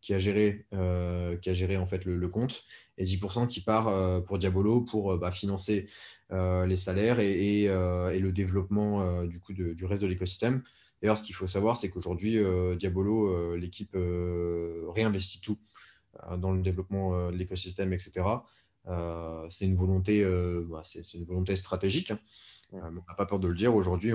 [0.00, 2.64] qui a géré, qui a géré en fait le, compte
[2.98, 5.88] et 10% qui part pour Diabolo pour bah, financer
[6.32, 10.62] euh, les salaires et, euh, le développement euh, du, coup du reste de l'écosystème.
[11.00, 12.38] D'ailleurs, ce qu'il faut savoir, c'est qu'aujourd'hui,
[12.78, 13.94] Diabolo, l'équipe
[14.94, 15.58] réinvestit tout
[16.38, 18.24] dans le développement de l'écosystème, etc.
[19.50, 20.24] c'est une volonté,
[20.68, 22.10] bah, c'est une volonté stratégique.
[22.10, 22.18] Hein.
[22.72, 23.74] on n'a pas peur de le dire.
[23.74, 24.12] Aujourd'hui,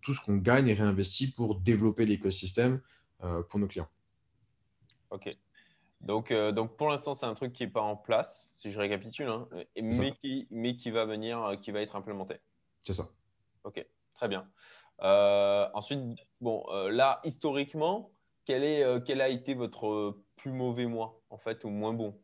[0.00, 2.80] tout ce qu'on gagne est réinvesti pour développer l'écosystème
[3.18, 3.88] pour nos clients.
[5.10, 5.28] Ok.
[6.00, 9.26] Donc, donc pour l'instant, c'est un truc qui n'est pas en place si je récapitule,
[9.26, 12.36] hein, mais, qui, mais qui va venir, euh, qui va être implémenté.
[12.82, 13.08] C'est ça.
[13.64, 14.48] Ok, très bien.
[15.02, 16.00] Euh, ensuite,
[16.40, 18.12] bon, euh, là, historiquement,
[18.44, 22.16] quel, est, quel a été votre plus mauvais mois, en fait, ou moins bon?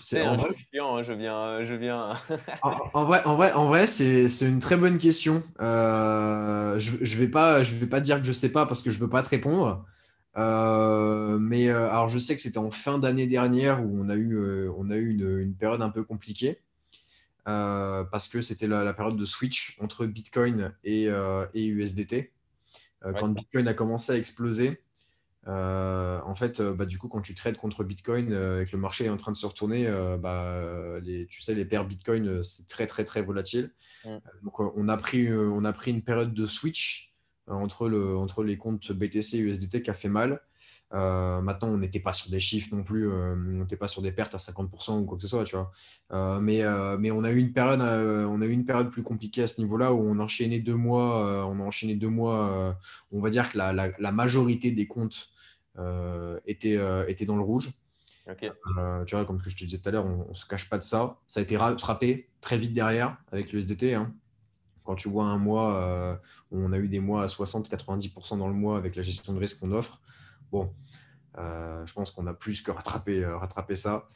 [0.00, 0.48] C'est un vrai...
[0.80, 2.14] Hein, je viens, je viens.
[2.62, 5.42] en, vrai, en vrai, en vrai, c'est une très bonne question.
[5.60, 8.98] je, je vais pas, je vais pas dire que je sais pas parce que je
[8.98, 9.84] veux pas te répondre.
[10.36, 14.16] Euh, mais euh, alors, je sais que c'était en fin d'année dernière où on a
[14.16, 16.60] eu, euh, on a eu une, période un peu compliquée
[17.44, 21.08] parce que c'était la, période de switch entre Bitcoin et,
[21.54, 22.32] et USDT.
[23.02, 24.80] Quand Bitcoin a commencé à exploser,
[25.46, 29.10] en fait, bah, du coup, quand tu trades contre Bitcoin et que le marché est
[29.10, 29.86] en train de se retourner,
[30.18, 33.70] bah, les, tu sais, les paires Bitcoin, c'est très, très, très volatile.
[34.04, 34.16] Mm.
[34.42, 37.14] Donc, on a, pris, on a pris une période de switch
[37.50, 40.40] euh, entre, le, entre les comptes BTC et USDT qui a fait mal.
[40.94, 44.00] Euh, maintenant, on n'était pas sur des chiffres non plus, euh, on n'était pas sur
[44.00, 46.40] des pertes à 50% ou quoi que ce soit, tu vois.
[46.40, 46.62] mais,
[46.98, 49.60] mais on a eu une période, on a eu une période plus compliquée à ce
[49.60, 52.78] niveau-là où on a enchaîné deux mois, on a enchaîné deux mois.
[53.12, 55.30] on va dire que la, la, majorité des comptes
[56.46, 57.72] étaient, étaient dans le rouge.
[59.06, 60.68] tu vois, comme ce que je te disais tout à l'heure, on, ne se cache
[60.68, 61.18] pas de ça.
[61.26, 63.94] Ça a été rattrapé très vite derrière avec l'USDT.
[63.94, 64.14] Hein.
[64.84, 66.14] Quand tu vois un mois, euh,
[66.50, 69.58] on a eu des mois à 60-90% dans le mois avec la gestion de risque
[69.58, 70.00] qu'on offre.
[70.52, 70.70] Bon,
[71.38, 74.08] euh, je pense qu'on a plus que rattrapé, euh, ça.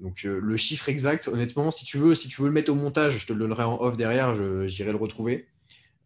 [0.00, 3.18] donc le chiffre exact, honnêtement, si tu veux, si tu veux le mettre au montage,
[3.18, 4.34] je te le donnerai en off derrière,
[4.68, 5.48] j'irai le retrouver.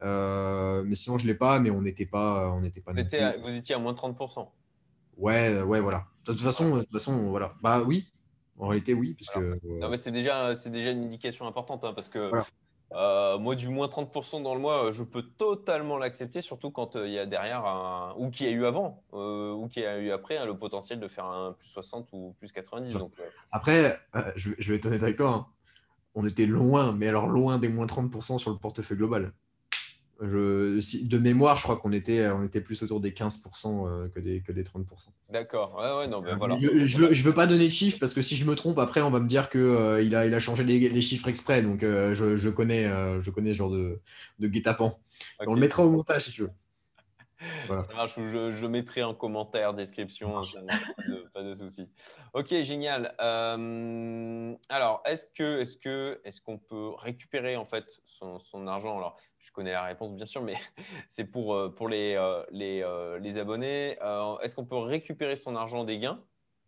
[0.02, 2.50] Mais sinon, je ne l'ai pas, mais on n'était pas.
[2.50, 4.48] On n'était pas vous, étiez à moins de 30%.
[5.16, 6.04] Ouais, ouais, voilà.
[6.24, 7.54] De toute façon, de toute façon voilà.
[7.62, 8.06] Bah oui,
[8.58, 9.14] en réalité, oui.
[9.14, 12.30] Parce que, non, mais c'est déjà, déjà une indication importante, hein, parce que
[12.92, 16.96] euh, moi, du moins 30% dans le mois, euh, je peux totalement l'accepter, surtout quand
[16.96, 18.14] euh, il y a derrière un...
[18.16, 20.98] ou qu'il y a eu avant, ou qu'il y a eu après, hein, le potentiel
[20.98, 22.92] de faire un plus 60 ou plus 90.
[22.92, 23.12] Donc,
[23.52, 24.00] Après,
[24.36, 25.46] je, vais être honnête avec toi, hein.
[26.14, 29.32] on était loin, mais alors loin des moins 30% sur le portefeuille global.
[30.20, 34.18] Je, de mémoire, je crois qu'on était, on était plus autour des 15% euh, que,
[34.18, 34.84] des, que des 30%.
[35.30, 35.76] D'accord.
[35.76, 36.56] Ouais, non, ben voilà.
[36.56, 39.10] Je ne veux pas donner de chiffres parce que si je me trompe, après, on
[39.10, 41.62] va me dire qu'il euh, il a, il a changé les, chiffres exprès.
[41.62, 42.84] Donc, euh, je, je, connais,
[43.22, 44.00] je connais ce genre de,
[44.40, 44.98] de guet-apens.
[45.46, 46.50] On le mettra au montage si tu veux.
[47.68, 50.42] Ça marche, je, mettrai en commentaire, description,
[51.32, 51.94] pas de, souci.
[52.34, 53.14] Ok, génial.
[53.20, 58.96] Euh, alors, est-ce que, est-ce que, est-ce qu'on peut récupérer en fait son, argent?
[58.96, 60.54] Alors, je connais la réponse bien sûr, mais
[61.08, 62.84] c'est pour euh, pour les euh, les,
[63.20, 63.96] les abonnés.
[64.42, 66.22] est-ce qu'on peut récupérer son argent des gains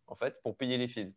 [0.06, 1.14] en fait pour payer les fees?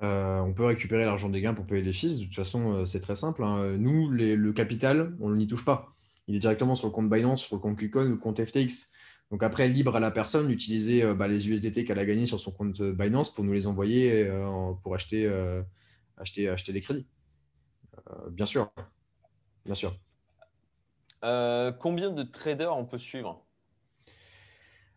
[0.00, 2.18] On peut récupérer l'argent des gains pour payer les fees.
[2.18, 3.42] De toute façon, c'est très simple.
[3.42, 3.78] Hein.
[3.78, 5.94] Nous, le capital, on n'y touche pas
[6.26, 8.92] il est directement sur le compte Binance, sur le compte KuCoin ou le compte FTX.
[9.30, 12.40] Donc après, libre à la personne d'utiliser euh, bah, les USDT qu'elle a gagnés sur
[12.40, 15.62] son compte Binance pour nous les envoyer euh, pour acheter, euh,
[16.16, 17.06] acheter, acheter des crédits.
[18.30, 18.70] bien sûr.
[19.64, 19.98] Bien sûr.
[21.80, 23.44] Combien de traders on peut suivre?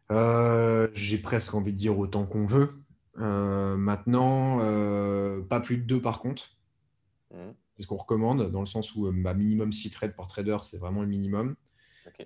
[0.10, 2.82] J'ai presque envie de dire autant qu'on veut.
[3.16, 4.60] maintenant,
[5.50, 6.56] pas plus de deux par contre.
[7.32, 7.52] Mmh.
[7.76, 10.78] C'est ce qu'on recommande, dans le sens où bah, minimum 6 trades par trader, c'est
[10.78, 11.56] vraiment le minimum.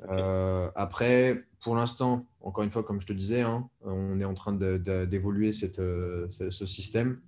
[0.09, 4.33] Euh, après, pour l'instant, encore une fois, comme je te disais, hein, on est en
[4.33, 7.19] train d'évoluer euh, ce système.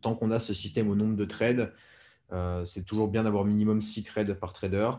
[0.00, 1.72] Tant qu'on a ce système au nombre de trades,
[2.32, 4.90] euh, c'est toujours bien d'avoir minimum 6 trades par trader.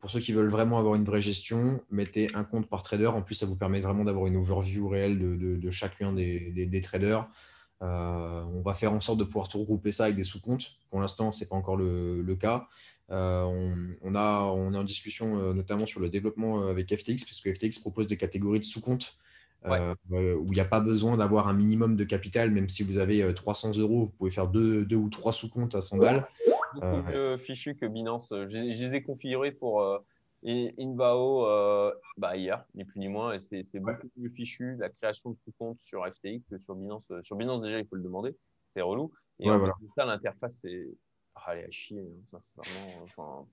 [0.00, 3.08] Pour ceux qui veulent vraiment avoir une vraie gestion, mettez un compte par trader.
[3.08, 7.28] En plus, ça vous permet vraiment d'avoir une overview réelle de, chacun des, traders.
[7.82, 10.72] Euh, on va faire en sorte de pouvoir tout regrouper ça avec des sous-comptes.
[10.88, 12.66] Pour l'instant, ce n'est pas encore le, cas.
[13.10, 13.44] Euh,
[14.02, 17.80] on, a, on est en discussion euh, notamment sur le développement avec FTX, puisque FTX
[17.80, 19.16] propose des catégories de sous-comptes
[19.66, 23.34] où il n'y a pas besoin d'avoir un minimum de capital, même si vous avez
[23.34, 26.26] 300 euros, vous pouvez faire deux, ou trois sous-comptes à 100 balles.
[26.74, 28.28] Beaucoup plus fichu que Binance.
[28.30, 29.82] Je, les ai configurés pour
[30.42, 34.88] et Invao, euh, bah, hier, ni plus ni moins, et c'est beaucoup plus fichu la
[34.88, 37.04] création de sous-compte sur FTX que sur Binance.
[37.10, 38.34] Euh, sur Binance, déjà, il faut le demander,
[38.70, 39.12] c'est relou.
[39.38, 40.88] Et en plus ça, l'interface, c'est.
[41.34, 42.00] Ah, elle est à chier,
[42.32, 42.40] hein,
[43.02, 43.46] Enfin...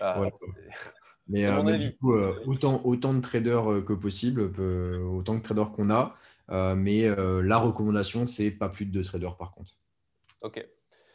[0.00, 0.20] Ah,
[1.28, 2.14] mais, euh, du coup,
[2.46, 6.16] autant, autant de traders que possible, autant de traders qu'on a.
[6.74, 9.76] mais la recommandation, c'est pas plus de deux traders par contre.
[10.42, 10.66] Ok.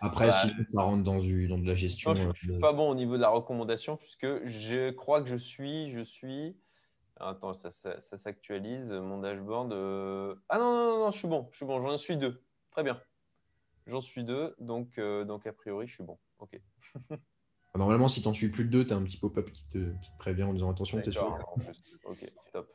[0.01, 2.15] Après, bah, si ça rentre dans, du, dans de la gestion.
[2.15, 5.29] je ne suis euh, pas bon au niveau de la recommandation puisque je crois que
[5.29, 5.91] je suis.
[5.91, 6.57] Je suis...
[7.17, 9.73] Attends, ça, ça, s'actualise, mon dashboard.
[9.73, 11.47] Euh, ah non, non, non, je suis bon.
[11.51, 12.43] Je suis bon, j'en suis deux.
[12.71, 12.99] Très bien.
[13.85, 16.17] J'en suis deux, donc, euh, donc a priori, je suis bon.
[16.39, 16.59] OK.
[17.75, 19.91] Normalement, si tu en suis plus de deux, tu as un petit pop-up qui te,
[20.01, 21.37] qui te, prévient en disant attention, tu es sûr.
[22.05, 22.69] Ok, top.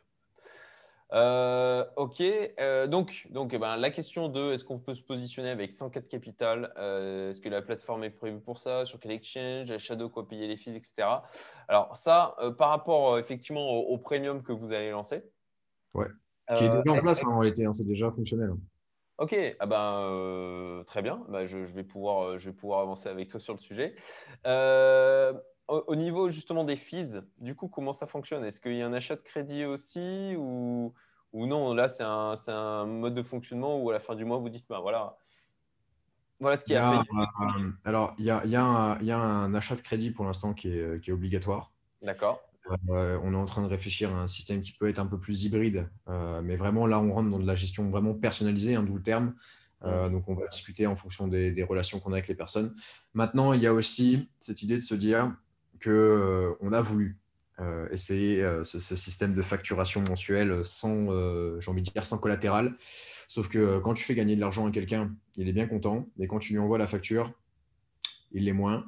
[1.12, 5.50] Euh, ok, euh, donc, donc eh ben, la question de est-ce qu'on peut se positionner
[5.50, 9.76] avec 104 capital euh, Est-ce que la plateforme est prévue pour ça Sur quel exchange
[9.78, 11.08] Shadow, quoi payer les fees, etc.
[11.68, 15.22] Alors, ça, par rapport effectivement au, premium que vous allez lancer.
[15.94, 16.08] Ouais,
[16.56, 18.50] qui est déjà en place hein, en réalité, hein, c'est déjà fonctionnel.
[18.50, 18.58] Hein.
[19.18, 23.40] Ok, ah ben, très bien, bah, je, vais pouvoir, je vais pouvoir avancer avec toi
[23.40, 23.94] sur le sujet.
[25.68, 28.44] Au, niveau justement des fees, du coup, comment ça fonctionne?
[28.44, 30.94] Est-ce qu'il y a un achat de crédit aussi ou,
[31.32, 31.74] ou non?
[31.74, 34.66] Là, c'est un, un, mode de fonctionnement où à la fin du mois, vous dites,
[34.68, 35.16] bah, voilà,
[36.40, 37.00] voilà ce qu'il y a.
[37.00, 40.52] Euh, alors, il y a, y, a y a, un achat de crédit pour l'instant
[40.52, 41.72] qui est, qui est, obligatoire.
[42.02, 42.42] D'accord.
[42.90, 45.18] Euh, on est en train de réfléchir à un système qui peut être un peu
[45.18, 48.82] plus hybride, euh, mais vraiment là, on rentre dans de la gestion vraiment personnalisée, hein,
[48.82, 49.34] d'où le terme.
[49.84, 50.10] Mmh.
[50.10, 52.74] donc, on va discuter en fonction des, des relations qu'on a avec les personnes.
[53.12, 55.36] Maintenant, il y a aussi cette idée de se dire,
[55.82, 57.18] qu'on euh, a voulu
[57.58, 61.06] euh, essayer euh, ce, système de facturation mensuelle sans,
[61.60, 62.74] j'ai envie de dire, sans collatéral.
[63.28, 66.26] Sauf que quand tu fais gagner de l'argent à quelqu'un, il est bien content, mais
[66.26, 67.32] quand tu lui envoies la facture,
[68.32, 68.84] il l'est moins.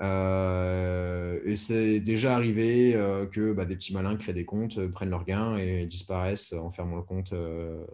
[0.00, 2.94] et c'est déjà arrivé
[3.30, 6.96] que bah, des petits malins créent des comptes, prennent leurs gains et disparaissent en fermant
[6.96, 7.32] le compte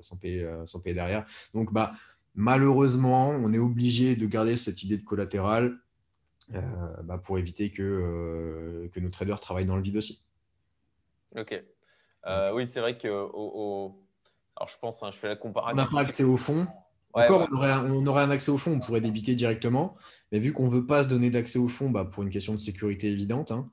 [0.00, 1.26] sans, payer, sans payer derrière.
[1.52, 1.92] Donc, bah,
[2.34, 5.78] malheureusement, on est obligé de garder cette idée de collatéral
[6.48, 10.24] bah, pour éviter que, euh, que nos traders travaillent dans le vide aussi.
[11.36, 11.62] Ok.
[12.26, 13.98] Euh, oui, c'est vrai que au,
[14.56, 15.72] Alors, je pense, hein, je fais la comparaison.
[15.72, 16.66] On n'a pas accès au fond.
[17.14, 19.96] Encore, On, aurait, on, aurait, un accès au fond, on pourrait débiter directement.
[20.30, 22.52] Mais vu qu'on ne veut pas se donner d'accès au fond bah, pour une question
[22.54, 23.70] de sécurité évidente, hein,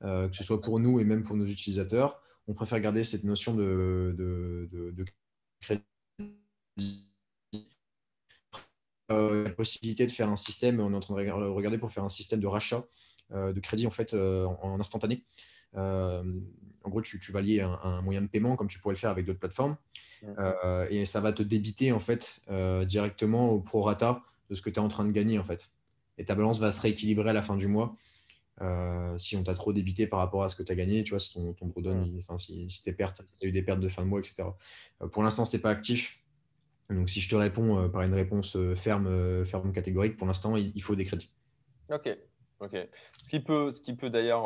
[0.00, 3.54] que ce soit pour nous et même pour nos utilisateurs, on préfère garder cette notion
[3.54, 5.04] de, de, de
[5.60, 5.84] crédit
[6.80, 7.07] euh,
[9.08, 12.10] la possibilité de faire un système, on est en train de regarder pour faire un
[12.10, 12.84] système de rachat
[13.32, 15.22] euh, de crédit en fait euh, en, instantané.
[15.74, 16.22] en
[16.86, 19.38] gros, tu, vas lier un, moyen de paiement comme tu pourrais le faire avec d'autres
[19.38, 19.76] plateformes,
[20.90, 22.40] et ça va te débiter en fait
[22.86, 25.70] directement au prorata de ce que tu es en train de gagner en fait.
[26.16, 27.96] Et ta balance va se rééquilibrer à la fin du mois.
[29.18, 31.20] si on t'a trop débité par rapport à ce que tu as gagné, tu vois,
[31.20, 31.72] si ton, ton
[32.18, 34.44] enfin, si, tu as eu des pertes de fin de mois, etc.
[35.12, 36.18] pour l'instant, c'est pas actif.
[36.90, 40.26] Donc, si je te réponds euh, par une réponse euh, ferme, euh, ferme catégorique, pour
[40.26, 41.30] l'instant, il, faut des crédits.
[41.90, 42.08] Ok,
[42.60, 42.76] ok.
[43.12, 44.44] Ce qui peut, peut d'ailleurs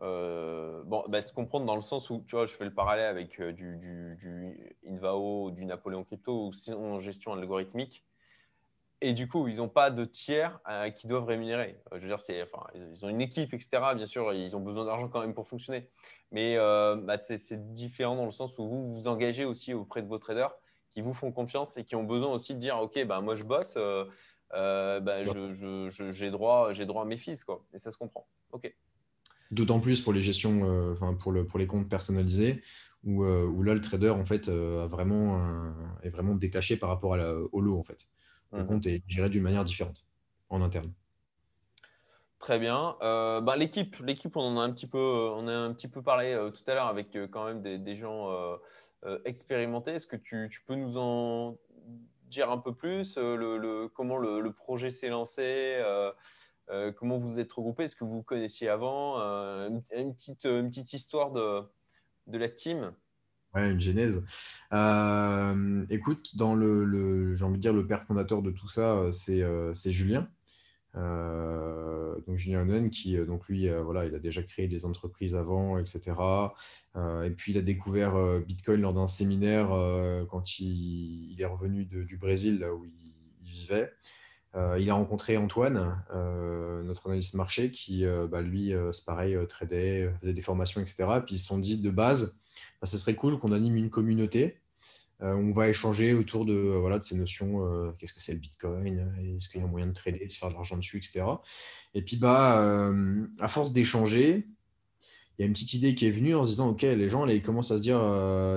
[0.00, 3.40] bon, bah, se comprendre dans le sens où, tu vois, je fais le parallèle avec
[3.40, 8.04] du, du, du, Invao, du Napoléon Crypto ou sinon en gestion algorithmique.
[9.00, 10.60] Et du coup, ils n'ont pas de tiers
[10.96, 11.80] qui doivent rémunérer.
[11.92, 13.70] je veux dire, enfin, ils ont une équipe, etc.
[13.94, 15.88] Bien sûr, ils ont besoin d'argent quand même pour fonctionner.
[16.32, 20.18] Mais bah, c'est différent dans le sens où vous vous engagez aussi auprès de vos
[20.18, 20.52] traders
[20.94, 23.44] qui vous font confiance et qui ont besoin aussi de dire, OK, bah, moi je
[23.44, 23.76] bosse,
[24.54, 27.64] euh, bah, j'ai droit, droit à mes fils, quoi.
[27.74, 28.26] Et ça se comprend.
[28.52, 28.72] Ok.
[29.50, 32.62] D'autant plus pour les gestions, euh, enfin pour, le, pour les comptes personnalisés,
[33.04, 35.40] où, euh, où, là le trader en fait a vraiment
[36.02, 38.08] est vraiment détaché par rapport à au lot en fait.
[38.52, 38.66] Le mhm.
[38.66, 40.04] compte est géré d'une manière différente
[40.48, 40.92] en interne.
[42.40, 42.96] Très bien.
[43.00, 46.36] bah, l'équipe, l'équipe, on en a un petit peu, on a un petit peu parlé
[46.54, 48.28] tout à l'heure avec quand même des, des gens
[49.24, 49.92] expérimentés.
[49.92, 51.56] Est-ce que tu, peux nous en
[52.28, 56.12] dire un peu plus euh, le, comment le, projet s'est lancé euh,
[56.70, 59.16] euh, comment vous êtes regroupé Est-ce que vous connaissiez avant?
[59.18, 59.82] Une,
[60.12, 61.62] petite, histoire de,
[62.26, 62.92] la team
[63.54, 64.22] Ouais, une genèse.
[65.90, 70.28] écoute, dans le, j'ai envie de dire le père fondateur de tout ça, c'est Julien.
[70.98, 75.36] Euh, donc Julien qui euh, donc lui euh, voilà il a déjà créé des entreprises
[75.36, 76.16] avant etc
[77.24, 79.68] et puis il a découvert Bitcoin lors d'un séminaire
[80.28, 83.12] quand il, est revenu du Brésil là où il,
[83.44, 83.92] vivait.
[84.54, 86.02] Il a rencontré Antoine
[86.84, 91.38] notre analyste marché qui bah, lui c'est pareil tradait faisait des formations etc puis ils
[91.38, 92.36] se sont dit de base
[92.82, 94.58] bah, ce serait cool qu'on anime une communauté
[95.20, 97.64] on va échanger autour de, euh, voilà, de ces notions.
[97.64, 100.48] Euh, qu'est-ce que c'est le Bitcoin Est-ce qu'il y a moyen de trader, de faire
[100.48, 101.24] de l'argent dessus, etc.
[101.94, 102.92] Et puis, bah,
[103.40, 104.46] à force d'échanger,
[105.38, 107.26] il y a une petite idée qui est venue en se disant, OK, les gens,
[107.26, 108.00] ils commencent à se dire,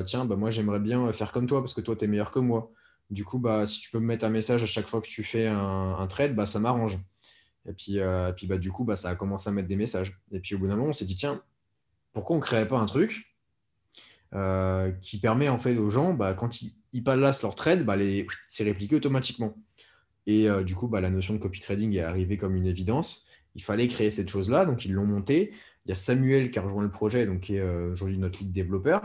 [0.06, 2.40] tiens, bah, moi, j'aimerais bien faire comme toi parce que toi, tu es meilleur que
[2.40, 2.72] moi.
[3.10, 5.24] Du coup, bah, si tu peux me mettre un message à chaque fois que tu
[5.24, 7.00] fais un, trade, bah, ça m'arrange.
[7.68, 8.00] Et puis,
[8.36, 10.20] puis bah, du coup, bah, ça a commencé à mettre des messages.
[10.32, 11.42] Et puis, au bout d'un moment, on s'est dit, tiens,
[12.14, 13.31] pourquoi on ne créerait pas un truc
[14.34, 17.96] euh, qui permet en fait aux gens, bah, quand ils, ils passent leur trade, bah,
[18.48, 19.58] c'est répliqué automatiquement.
[20.28, 23.26] Et euh, du coup, bah, la notion de copy trading est arrivée comme une évidence.
[23.56, 25.52] Il fallait créer cette chose-là, donc ils l'ont monté.
[25.86, 28.40] Il y a Samuel qui a rejoint le projet, donc qui est euh, aujourd'hui notre
[28.40, 29.02] lead développeur.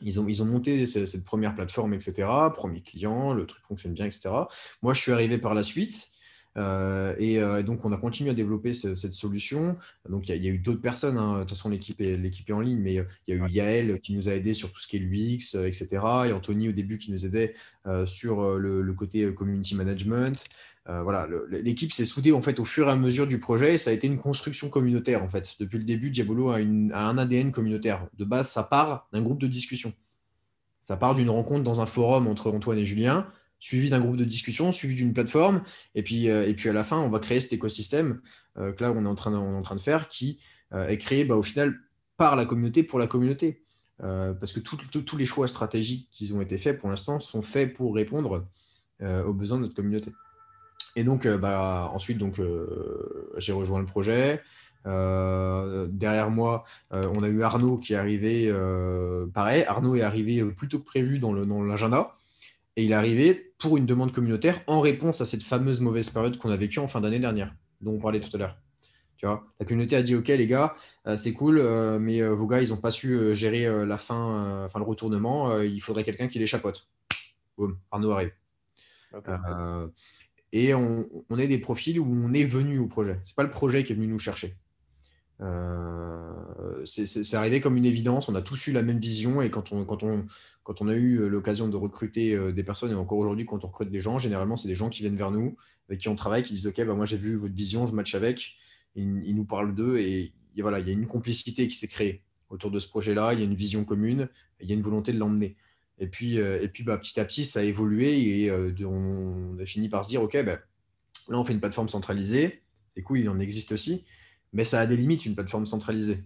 [0.00, 2.28] Ils ont monté cette première plateforme, etc.
[2.52, 4.28] Premier client, le truc fonctionne bien, etc.
[4.82, 6.10] Moi, je suis arrivé par la suite.
[6.56, 9.76] Euh, euh, et, donc, on a continué à développer cette solution.
[10.08, 11.16] Donc, il y, a eu d'autres personnes.
[11.16, 11.34] Hein.
[11.34, 14.00] De toute façon, l'équipe est, est, en ligne, mais euh, il y a eu Yael
[14.00, 15.88] qui nous a aidé sur tout ce qui est l'UX, etc.
[16.26, 17.54] Et Anthony, au début, qui nous aidait
[18.06, 20.44] sur le, côté community management.
[20.86, 23.74] voilà, l'équipe s'est soudée en fait au fur et à mesure du projet.
[23.74, 25.56] Et ça a été une construction communautaire en fait.
[25.60, 28.06] Depuis le début, Diabolo a, a un ADN communautaire.
[28.18, 29.92] De base, ça part d'un groupe de discussion.
[30.80, 33.26] Ça part d'une rencontre dans un forum entre Antoine et Julien
[33.64, 35.62] suivi d'un groupe de discussion, suivi d'une plateforme.
[35.94, 38.20] Et puis, euh, à la fin, on va créer cet écosystème
[38.58, 40.38] euh, que là, on est en train de, faire, qui
[40.74, 41.74] euh, est créé bah, au final
[42.18, 43.62] par la communauté pour la communauté.
[43.98, 47.94] parce que tous les choix stratégiques qui ont été faits pour l'instant sont faits pour
[47.94, 48.46] répondre
[49.00, 50.12] aux besoins de notre communauté.
[50.94, 52.40] Et donc, bah, ensuite, donc,
[53.38, 54.42] j'ai rejoint le projet.
[54.84, 58.52] derrière moi, on a eu Arnaud qui est arrivé.
[59.32, 61.32] pareil, Arnaud est arrivé plus tôt que prévu dans
[61.64, 62.14] l'agenda.
[62.76, 66.38] Et il est arrivé pour une demande communautaire en réponse à cette fameuse mauvaise période
[66.38, 68.58] qu'on a vécue en fin d'année dernière, dont on parlait tout à l'heure.
[69.16, 70.74] Tu vois, la communauté a dit OK les gars,
[71.06, 74.64] euh, c'est cool, euh, mais euh, vos gars ils n'ont pas su gérer la fin,
[74.64, 75.60] enfin le retournement.
[75.60, 76.88] il faudrait quelqu'un qui les chapote.
[77.56, 78.32] Boum, Arnaud arrive.
[80.52, 83.20] et on, on, est des profils où on est venu au projet.
[83.22, 84.56] C'est pas le projet qui est venu nous chercher.
[86.86, 88.28] C'est arrivé comme une évidence.
[88.28, 91.76] On a tous eu la même vision et quand on, a eu euh, l'occasion de
[91.76, 94.74] recruter euh, des personnes, et encore aujourd'hui, quand on recrute des gens, généralement, c'est des
[94.74, 95.56] gens qui viennent vers nous,
[95.88, 98.14] avec qui on travaille, qui disent Ok, bah, moi j'ai vu votre vision, je match
[98.14, 98.56] avec.
[98.96, 102.70] Ils, nous parlent d'eux et, voilà, il y a une complicité qui s'est créée autour
[102.70, 103.34] de ce projet-là.
[103.34, 104.28] Il y a une vision commune,
[104.60, 105.56] il y a une volonté de l'emmener.
[105.98, 108.52] Et puis, euh, et puis bah, petit à petit, ça a évolué et
[108.84, 110.58] on a fini par se dire Ok, bah,
[111.28, 112.62] là, on fait une plateforme centralisée.
[112.94, 114.04] C'est cool, il en existe aussi,
[114.54, 116.24] mais ça a des limites, une plateforme centralisée.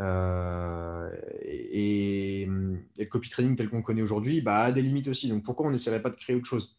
[0.00, 1.08] Euh,
[1.42, 5.28] et, le copy training tel qu'on connaît aujourd'hui bah, a des limites aussi.
[5.28, 6.76] Donc pourquoi on n'essaierait pas de créer autre chose?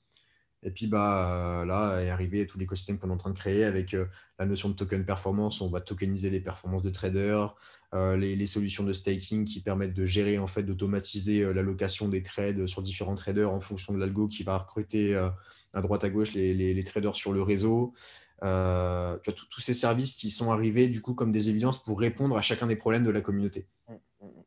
[0.64, 3.94] Et puis bah, là est arrivé tout l'écosystème qu'on est en train de créer avec
[3.94, 4.06] euh,
[4.38, 5.62] la notion de token performance.
[5.62, 7.56] On va tokeniser les performances de traders,
[7.94, 12.68] euh, les, solutions de staking qui permettent de gérer, en fait, d'automatiser l'allocation des trades
[12.68, 16.84] sur différents traders en fonction de l'algo qui va recruter à droite à gauche les,
[16.84, 17.94] traders sur le réseau.
[18.44, 22.00] Euh, tu vois, tous ces services qui sont arrivés du coup comme des évidences pour
[22.00, 23.68] répondre à chacun des problèmes de la communauté.
[23.88, 24.44] Mm, mm, mm.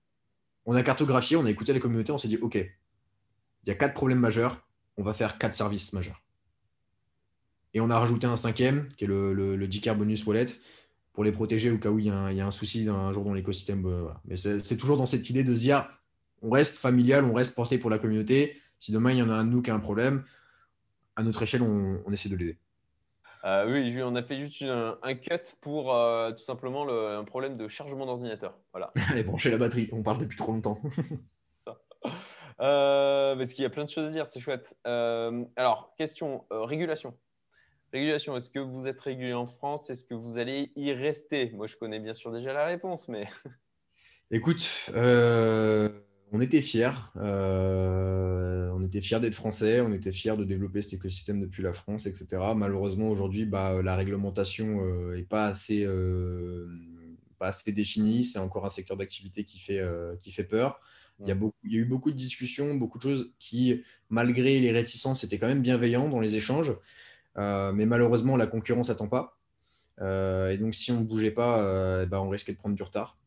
[0.66, 3.74] On a cartographié, on a écouté la communauté, on s'est dit, OK, il y a
[3.74, 4.66] quatre problèmes majeurs,
[4.96, 6.22] on va faire quatre services majeurs.
[7.74, 10.46] Et on a rajouté un cinquième, qui est le, le, Bonus Wallet,
[11.12, 13.86] pour les protéger au cas où il y a un, souci un jour dans l'écosystème.
[14.24, 15.88] Mais c'est toujours dans cette idée de se dire
[16.42, 18.60] on reste familial, on reste porté pour la communauté.
[18.78, 20.24] Si demain il y en a un de nous qui a un problème,
[21.16, 22.58] à notre échelle, on, essaie de l'aider.
[23.44, 27.56] Euh, oui, on a fait juste un, cut pour euh, tout simplement le, un problème
[27.56, 28.58] de chargement d'ordinateur.
[28.72, 28.92] Voilà.
[29.10, 30.80] Allez, brancher la batterie, on parle depuis trop longtemps.
[32.60, 34.76] Euh, parce qu'il y a plein de choses à dire, c'est chouette.
[34.84, 37.16] alors, question régulation.
[37.92, 39.90] Régulation, est-ce que vous êtes régulé en France?
[39.90, 41.50] Est-ce que vous allez y rester?
[41.52, 43.28] Moi, je connais bien sûr déjà la réponse, mais.
[44.32, 44.90] Écoute,
[46.32, 46.90] on était fiers.
[47.16, 51.72] Euh, on était fiers d'être français, on était fiers de développer cet écosystème depuis la
[51.72, 52.26] France, etc.
[52.54, 54.66] Malheureusement, aujourd'hui, bah, la réglementation
[55.12, 56.68] n'est euh, pas, assez, euh,
[57.38, 58.24] pas assez définie.
[58.24, 59.82] C'est encore un secteur d'activité qui, fait
[60.20, 60.80] qui fait peur.
[61.20, 63.82] Il y, a beaucoup, il y, a eu beaucoup de discussions, beaucoup de choses qui,
[64.08, 66.72] malgré les réticences, étaient quand même bienveillants dans les échanges.
[67.36, 69.36] mais malheureusement, la concurrence n'attend pas.
[70.00, 73.17] et donc, si on ne bougeait pas, bah, on risquait de prendre du retard.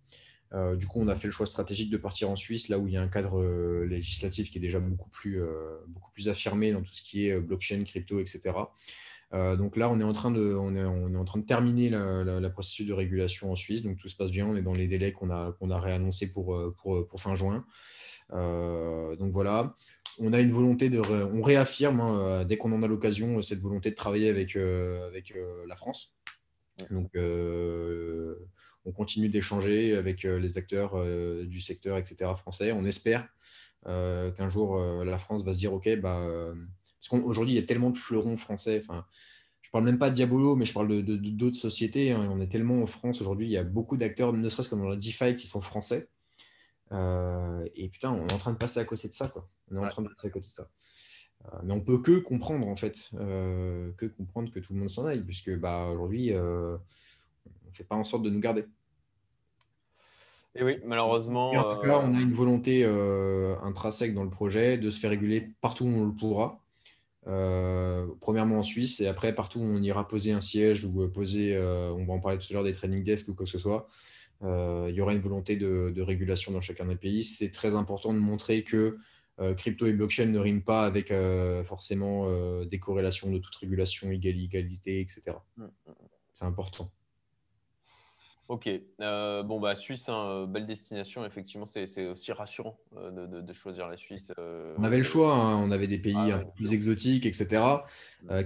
[0.53, 2.87] Euh, du coup, on a fait le choix stratégique de partir en Suisse, là où
[2.87, 6.27] il y a un cadre euh, législatif qui est déjà beaucoup plus, euh, beaucoup plus
[6.27, 8.53] affirmé dans tout ce qui est blockchain, crypto, etc.
[9.31, 11.89] donc là, on est en train de, on est, on est en train de terminer
[11.89, 13.81] la, processus de régulation en Suisse.
[13.81, 14.45] Donc tout se passe bien.
[14.45, 17.65] On est dans les délais qu'on a, qu'on a réannoncés pour, pour, pour, fin juin.
[18.29, 19.77] donc voilà.
[20.19, 20.99] On a une volonté de.
[20.99, 25.33] on réaffirme, hein, dès qu'on en a l'occasion, cette volonté de travailler avec, avec
[25.65, 26.13] la France.
[26.89, 27.15] Donc
[28.85, 32.31] on continue d'échanger avec euh, les acteurs euh, du secteur, etc.
[32.35, 32.71] français.
[32.71, 33.27] On espère
[33.87, 36.27] euh, qu'un jour, la France va se dire, OK, bah,
[36.99, 38.79] parce qu'aujourd'hui, il y a tellement de fleurons français.
[38.81, 39.05] Enfin,
[39.61, 42.11] je parle même pas de Diabolo, mais je parle de, d'autres sociétés.
[42.11, 42.29] Hein.
[42.31, 44.89] On est tellement en France aujourd'hui, il y a beaucoup d'acteurs, ne serait-ce que dans
[44.89, 46.09] la DeFi, qui sont français.
[46.91, 49.27] et putain, on est en train de passer à côté de ça.
[49.27, 49.47] Quoi.
[49.71, 50.69] On est en train de passer à côté de ça.
[51.63, 55.23] mais on peut que comprendre, en fait, que comprendre que tout le monde s'en aille,
[55.23, 56.33] puisque bah, aujourd'hui,
[57.45, 58.65] ne fait pas en sorte de nous garder.
[60.55, 61.51] Et oui, malheureusement.
[61.51, 65.11] en tout cas, on a une volonté euh, intrinsèque dans le projet de se faire
[65.11, 66.59] réguler partout où on le pourra.
[67.27, 71.55] Euh, premièrement en Suisse et après partout où on ira poser un siège ou poser,
[71.55, 73.59] euh, on va en parler tout à l'heure des training desks ou quoi que ce
[73.59, 73.87] soit,
[74.43, 77.23] il y aura une volonté de, de, régulation dans chacun des pays.
[77.23, 78.97] C'est très important de montrer que
[79.55, 81.13] crypto et blockchain ne riment pas avec
[81.63, 82.27] forcément
[82.63, 85.37] des corrélations de toute régulation, égalité, etc.
[85.57, 85.93] Mm, mm, mm.
[86.33, 86.91] C'est important.
[88.51, 88.69] Ok.
[88.99, 91.25] Euh, bon, bah, Suisse, hein, euh, belle destination.
[91.25, 94.29] Effectivement, c'est aussi rassurant euh, de, choisir la Suisse.
[94.77, 95.33] On avait le choix.
[95.33, 95.55] Hein.
[95.55, 97.63] On avait des pays ah un peu plus exotiques, etc.,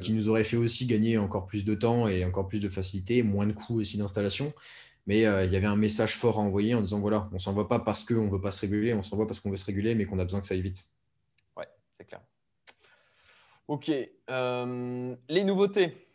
[0.02, 3.24] qui nous auraient fait aussi gagner encore plus de temps et encore plus de facilité,
[3.24, 4.54] moins de coûts aussi d'installation.
[5.08, 7.66] Mais il y avait un message fort à envoyer en disant voilà, on s'en va
[7.66, 9.66] pas parce qu'on ne veut pas se réguler, on s'en va parce qu'on veut se
[9.66, 10.84] réguler, mais qu'on a besoin que ça aille vite.
[11.58, 12.22] Ouais, c'est clair.
[13.68, 13.88] Ok.
[13.88, 16.06] les nouveautés.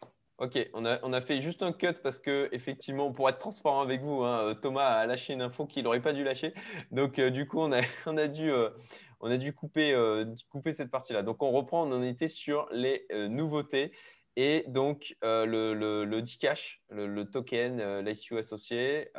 [0.40, 4.22] Ok, on a, fait juste un cut parce que, effectivement, pour être transparent avec vous,
[4.22, 6.54] hein, euh, Thomas a lâché une info qu'il n'aurait pas dû lâcher.
[6.92, 7.82] Donc, euh, du coup, on a,
[8.26, 8.70] dû, euh,
[9.20, 9.94] on a dûu couper,
[10.48, 11.22] couper cette partie-là.
[11.22, 13.92] Donc, on reprend, on en était sur les nouveautés.
[14.36, 19.10] Et donc, le, le, le Dcash, le, token, l'ICU associé,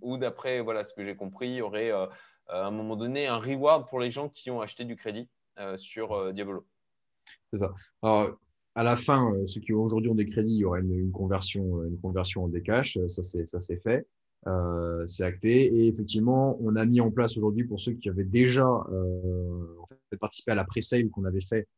[0.00, 2.08] où d'après voilà, ce que j'ai compris, il y aurait à
[2.48, 5.28] un moment donné un reward pour les gens qui ont acheté du crédit
[5.76, 6.66] sur Diabolo.
[7.50, 7.74] C'est ça.
[8.02, 8.38] Alors,
[8.74, 11.80] à la fin, euh, ceux qui aujourd'hui ont des crédits, il y aura une, conversion,
[11.80, 12.96] euh, une conversion en décash.
[12.96, 14.06] Euh, ça, c'est, ça, c'est fait.
[14.46, 15.66] Euh, c'est acté.
[15.66, 19.76] Et effectivement, on a mis en place aujourd'hui, pour ceux qui avaient déjà euh,
[20.20, 21.68] participé à la pre-sale qu'on avait fait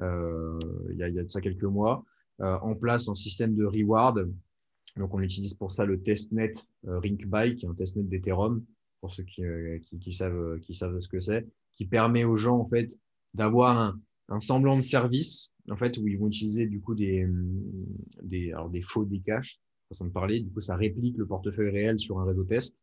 [0.00, 0.58] euh,
[0.90, 2.04] il, y a, il y a de ça quelques mois,
[2.38, 4.28] en place un système de reward.
[4.96, 6.52] Donc, on utilise pour ça le testnet
[6.84, 8.64] Rinkby, qui est un testnet d'Ethereum,
[9.00, 9.42] pour ceux qui,
[9.84, 12.98] qui, qui, savent, qui savent ce que c'est, qui permet aux gens en fait
[13.34, 17.26] d'avoir un, un semblant de service, en fait, où ils vont utiliser du coup des,
[18.22, 20.40] des, alors des faux caches, façon de parler.
[20.40, 22.76] Du coup, ça réplique le portefeuille réel sur un réseau test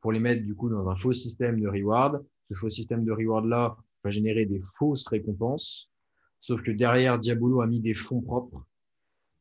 [0.00, 2.24] pour les mettre du coup dans un faux système de reward.
[2.48, 5.90] Ce faux système de reward là va générer des fausses récompenses.
[6.40, 8.66] Sauf que derrière, Diabolo a mis des fonds propres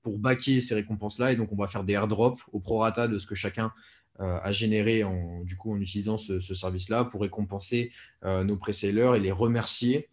[0.03, 1.33] pour baquer ces récompenses-là.
[1.33, 3.71] Et donc, on va faire des airdrops au prorata de ce que chacun
[4.19, 7.91] euh, a généré en, du coup, en utilisant ce, service-là pour récompenser
[8.23, 10.09] euh, nos pré-sellers et les remercier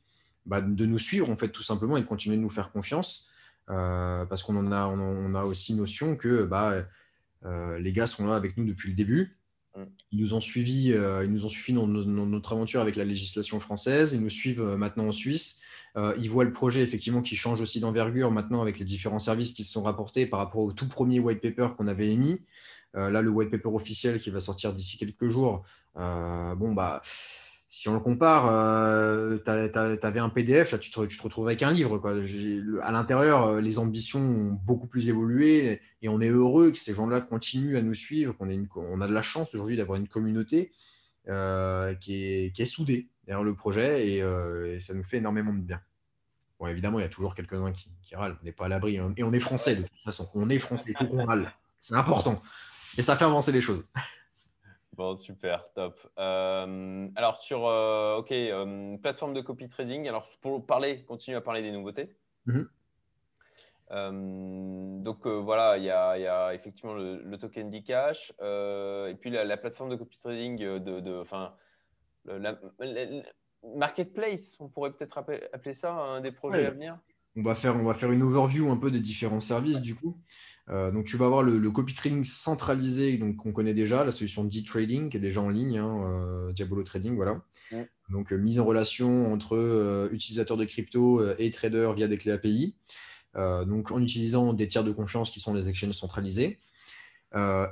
[0.48, 3.28] bah, de nous suivre, en fait, tout simplement, et de continuer de nous faire confiance.
[3.70, 6.84] Euh, parce qu'on en a, on, a aussi notion que bah,
[7.44, 9.36] euh, les gars sont là avec nous depuis le début.
[9.76, 9.82] Mm.
[10.12, 13.60] Ils nous ont suivis, euh, ils nous ont suivi dans, notre aventure avec la législation
[13.60, 14.14] française.
[14.14, 15.60] Ils nous suivent maintenant en Suisse.
[15.96, 19.64] ils voient le projet effectivement qui change aussi d'envergure maintenant avec les différents services qui
[19.64, 22.40] se sont rapportés par rapport au tout premier white paper qu'on avait émis.
[22.94, 25.64] là, le white paper officiel qui va sortir d'ici quelques jours.
[25.96, 27.02] bon bah
[27.70, 28.44] si on le compare,
[29.44, 32.00] tu avais un PDF, là tu te, retrouves avec un livre.
[32.82, 37.20] À l'intérieur, les ambitions ont beaucoup plus évolué et on est heureux que ces gens-là
[37.20, 40.72] continuent à nous suivre, qu'on on a de la chance aujourd'hui d'avoir une communauté
[41.26, 45.80] qui, est, qui, est, soudée derrière le projet et, ça nous fait énormément de bien.
[46.58, 48.36] Bon, évidemment, il y a toujours quelques-uns qui, qui râlent.
[48.40, 48.98] On n'est pas à l'abri.
[48.98, 49.12] Hein.
[49.16, 50.28] Et on est français de toute façon.
[50.34, 50.90] On est français.
[50.90, 51.52] Il faut qu'on râle.
[51.80, 52.42] C'est important.
[52.96, 53.84] Et ça fait avancer les choses.
[54.98, 55.96] Bon, super, top.
[56.18, 61.40] Euh, alors, sur euh, OK, euh, plateforme de copy trading, alors pour parler, continuer à
[61.40, 62.16] parler des nouveautés.
[62.46, 62.68] Mhm.
[65.02, 70.18] donc voilà, il y, a effectivement le, token d'e-cash et puis la, plateforme de copy
[70.18, 71.54] trading de, enfin,
[72.24, 72.58] la,
[73.62, 76.98] marketplace, on pourrait peut-être appeler ça un des projets à venir?
[77.38, 80.18] On va, faire, on va faire une overview un peu des différents services du coup.
[80.70, 84.44] Euh, donc tu vas avoir le, copy trading centralisé donc qu'on connaît déjà, la solution
[84.44, 87.40] D-Trading qui est déjà en ligne, hein, euh, Diabolo Trading, voilà.
[88.10, 92.74] Donc euh, mise en relation entre utilisateurs de crypto et traders via des clés API.
[93.34, 96.58] donc en utilisant des tiers de confiance qui sont les exchanges centralisés.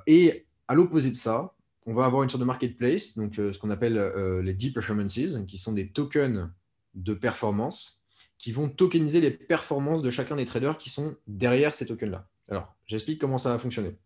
[0.06, 1.54] et à l'opposé de ça,
[1.86, 3.98] on va avoir une sorte de marketplace, donc ce qu'on appelle
[4.42, 6.48] les deep performances, qui sont des tokens
[6.94, 7.96] de performance
[8.38, 12.28] qui vont tokeniser les performances de chacun des traders qui sont derrière ces tokens-là.
[12.48, 13.96] Alors, j'explique comment ça va fonctionner.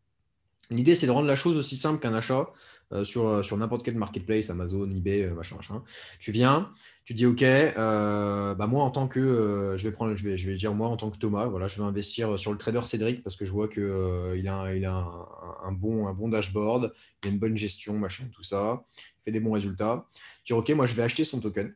[0.71, 2.53] L'idée, c'est de rendre la chose aussi simple qu'un achat
[2.93, 5.85] euh, sur, euh, sur n'importe quel marketplace, Amazon, eBay, euh, machin, machin.
[6.19, 6.73] Tu viens,
[7.05, 10.75] tu dis OK, bah moi en tant que, je vais prendre, je je vais dire
[10.75, 13.45] moi en tant que Thomas, voilà, je vais investir sur le trader Cédric parce que
[13.45, 17.97] je vois que il a, un, bon, un bon dashboard, il a une bonne gestion,
[17.97, 20.07] machin, tout ça, il fait des bons résultats.
[20.45, 21.73] Je dis OK, moi je vais acheter son token.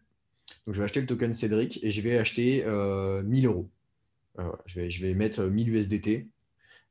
[0.67, 3.71] Donc, je vais acheter le token Cédric et je vais acheter 1000 euh, euros.
[4.39, 6.29] Euh, je, vais, mettre 1000 USDT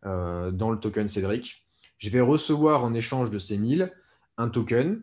[0.05, 1.65] euh, dans le token Cédric.
[1.97, 3.91] Je vais recevoir en échange de ces 1000
[4.37, 5.01] un token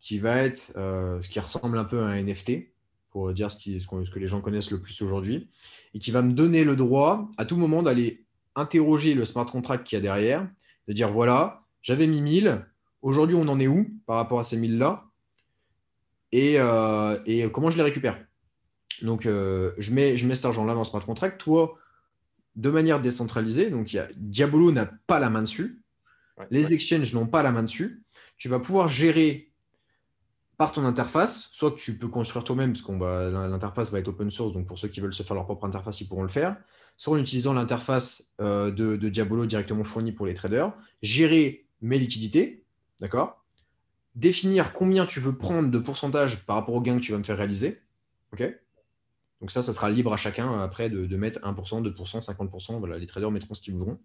[0.00, 2.72] qui va être ce qui ressemble un peu à un NFT,
[3.10, 5.48] pour dire ce, ce, que les gens connaissent le plus aujourd'hui,
[5.94, 8.24] et qui va me donner le droit à tout moment d'aller
[8.56, 10.48] interroger le smart contract qu'il y a derrière,
[10.88, 12.66] de dire voilà, j'avais mis 1000,
[13.02, 14.56] aujourd'hui on en est où par rapport à ces
[16.32, 18.18] 1000-là euh, et, comment je les récupère?
[19.02, 21.40] Donc, euh, je, mets, je mets cet argent-là dans smart contract.
[21.40, 21.78] Toi,
[22.56, 25.82] de manière décentralisée, donc Diabolo n'a pas la main dessus,
[26.50, 28.04] les exchanges n'ont pas la main dessus.
[28.36, 29.52] Tu vas pouvoir gérer
[30.56, 34.52] par ton interface, soit tu peux construire toi-même, parce que l'interface va être open source,
[34.52, 36.56] donc pour ceux qui veulent se faire leur propre interface, ils pourront le faire,
[36.96, 41.98] soit en utilisant l'interface euh, de, de, Diabolo directement fournie pour les traders, gérer mes
[41.98, 42.64] liquidités,
[43.00, 43.41] d'accord?
[44.14, 47.24] Définir combien tu veux prendre de pourcentage par rapport au gain que tu vas me
[47.24, 47.80] faire réaliser.
[48.32, 48.42] OK?
[49.42, 52.78] Donc ça, ça sera libre à chacun après de, mettre 1%, 2%, 50%.
[52.78, 53.98] Voilà, les traders mettront ce qu'ils voudront.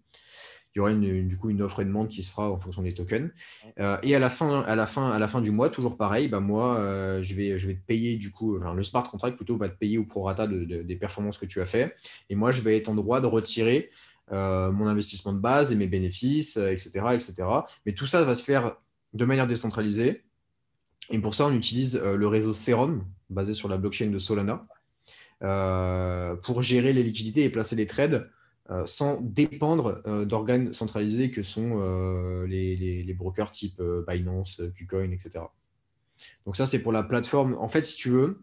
[0.74, 2.82] Il y aura une, du coup une offre et demande qui se fera en fonction
[2.82, 3.30] des tokens.
[3.78, 6.28] Euh, et à la, fin, à, la fin, à la fin du mois, toujours pareil,
[6.28, 9.56] bah moi, euh, je, vais, je vais te payer du coup, le smart contract plutôt
[9.56, 11.94] va te payer au prorata des performances que tu as fait.
[12.30, 13.90] Et moi, je vais être en droit de retirer
[14.32, 17.34] euh, mon investissement de base et mes bénéfices, etc., etc.
[17.86, 18.76] Mais tout ça va se faire
[19.14, 20.24] de manière décentralisée.
[21.10, 24.66] Et pour ça, on utilise euh, le réseau Serum, basé sur la blockchain de Solana,
[25.42, 28.30] euh, pour gérer les liquidités et placer les trades
[28.70, 31.80] euh, sans dépendre d'organes centralisés que sont
[32.46, 35.44] les, brokers type Binance, KuCoin, etc.
[36.44, 37.54] Donc ça, c'est pour la plateforme.
[37.58, 38.42] En fait, si tu veux,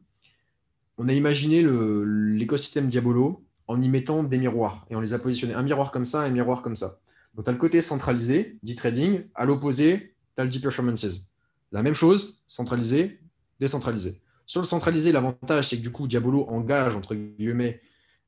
[0.98, 5.54] on a imaginé l'écosystème Diabolo en y mettant des miroirs et on les a positionnés.
[5.54, 7.00] Un miroir comme ça, un miroir comme ça.
[7.36, 11.30] Donc tu as le côté centralisé, dit trading, à l'opposé, Deep Performances.
[11.72, 13.20] La même chose, centralisé,
[13.60, 14.22] décentralisé.
[14.46, 17.82] Sur le centralisé, l'avantage, c'est que du coup, Diabolo engage, entre guillemets,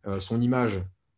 [0.07, 0.77] euh, son image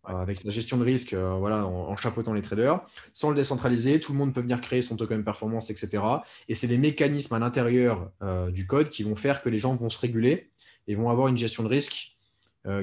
[0.09, 2.81] euh, avec sa gestion de risque euh, voilà, en, chapeautant les traders.
[3.13, 6.03] Sans le décentraliser, tout le monde peut venir créer son token performance, etc.
[6.49, 8.11] Et c'est des mécanismes à l'intérieur
[8.51, 10.51] du code qui vont faire que les gens vont se réguler
[10.87, 12.17] et vont avoir une gestion de risque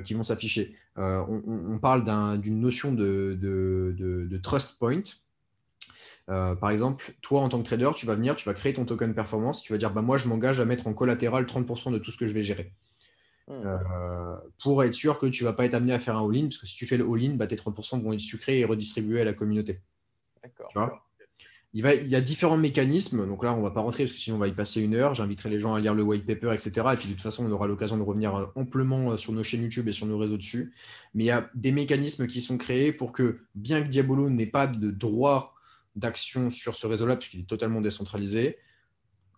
[0.04, 0.74] qui vont s'afficher.
[0.96, 2.04] On, parle
[2.40, 5.02] d'une notion de, trust point.
[6.28, 8.84] Euh, par exemple, toi, en tant que trader, tu vas venir, tu vas créer ton
[8.84, 11.98] token performance, tu vas dire, bah, moi, je m'engage à mettre en collatéral 30% de
[11.98, 12.72] tout ce que je vais gérer.
[13.48, 13.62] Hmm.
[13.64, 16.44] Euh, pour être sûr que tu ne vas pas être amené à faire un all-in,
[16.44, 19.20] parce que si tu fais le all-in, bah, tes 30% vont être sucrés et redistribués
[19.20, 19.80] à la communauté.
[20.42, 21.02] D'accord.
[21.72, 23.24] Il, va, il y a différents mécanismes.
[23.28, 24.94] Donc là, on ne va pas rentrer parce que sinon, on va y passer une
[24.94, 25.14] heure.
[25.14, 26.70] J'inviterai les gens à lire le white paper, etc.
[26.92, 29.62] Et puis, de toute façon, on aura l'occasion de revenir euh, amplement sur nos chaînes
[29.62, 30.74] YouTube et sur nos réseaux dessus.
[31.14, 34.46] Mais il y a des mécanismes qui sont créés pour que, bien que Diabolo n'ait
[34.46, 35.55] pas de droit
[35.96, 38.58] d'action sur ce réseau-là, puisqu'il est totalement décentralisé.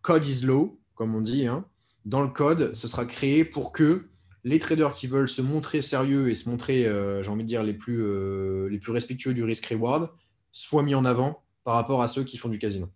[0.02, 1.46] Code is low, comme on dit.
[1.46, 1.64] Hein.
[2.04, 4.09] Dans le code, ce sera créé pour que
[4.44, 7.62] les traders qui veulent se montrer sérieux et se montrer, euh, j'ai envie de dire,
[7.62, 10.11] les plus, euh, les plus respectueux du risk-reward,
[10.52, 12.88] soient mis en avant par rapport à ceux qui font du casino.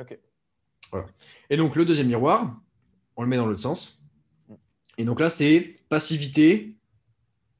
[0.00, 0.18] Ok.
[0.90, 1.06] Voilà.
[1.50, 2.60] Et donc, le deuxième miroir,
[3.16, 4.04] on le met dans l'autre sens.
[4.98, 6.76] Et donc là, c'est passivité,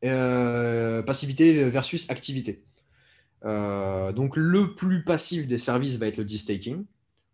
[0.05, 2.65] euh, passivité versus activité.
[3.45, 6.85] Euh, donc le plus passif des services va être le de-staking,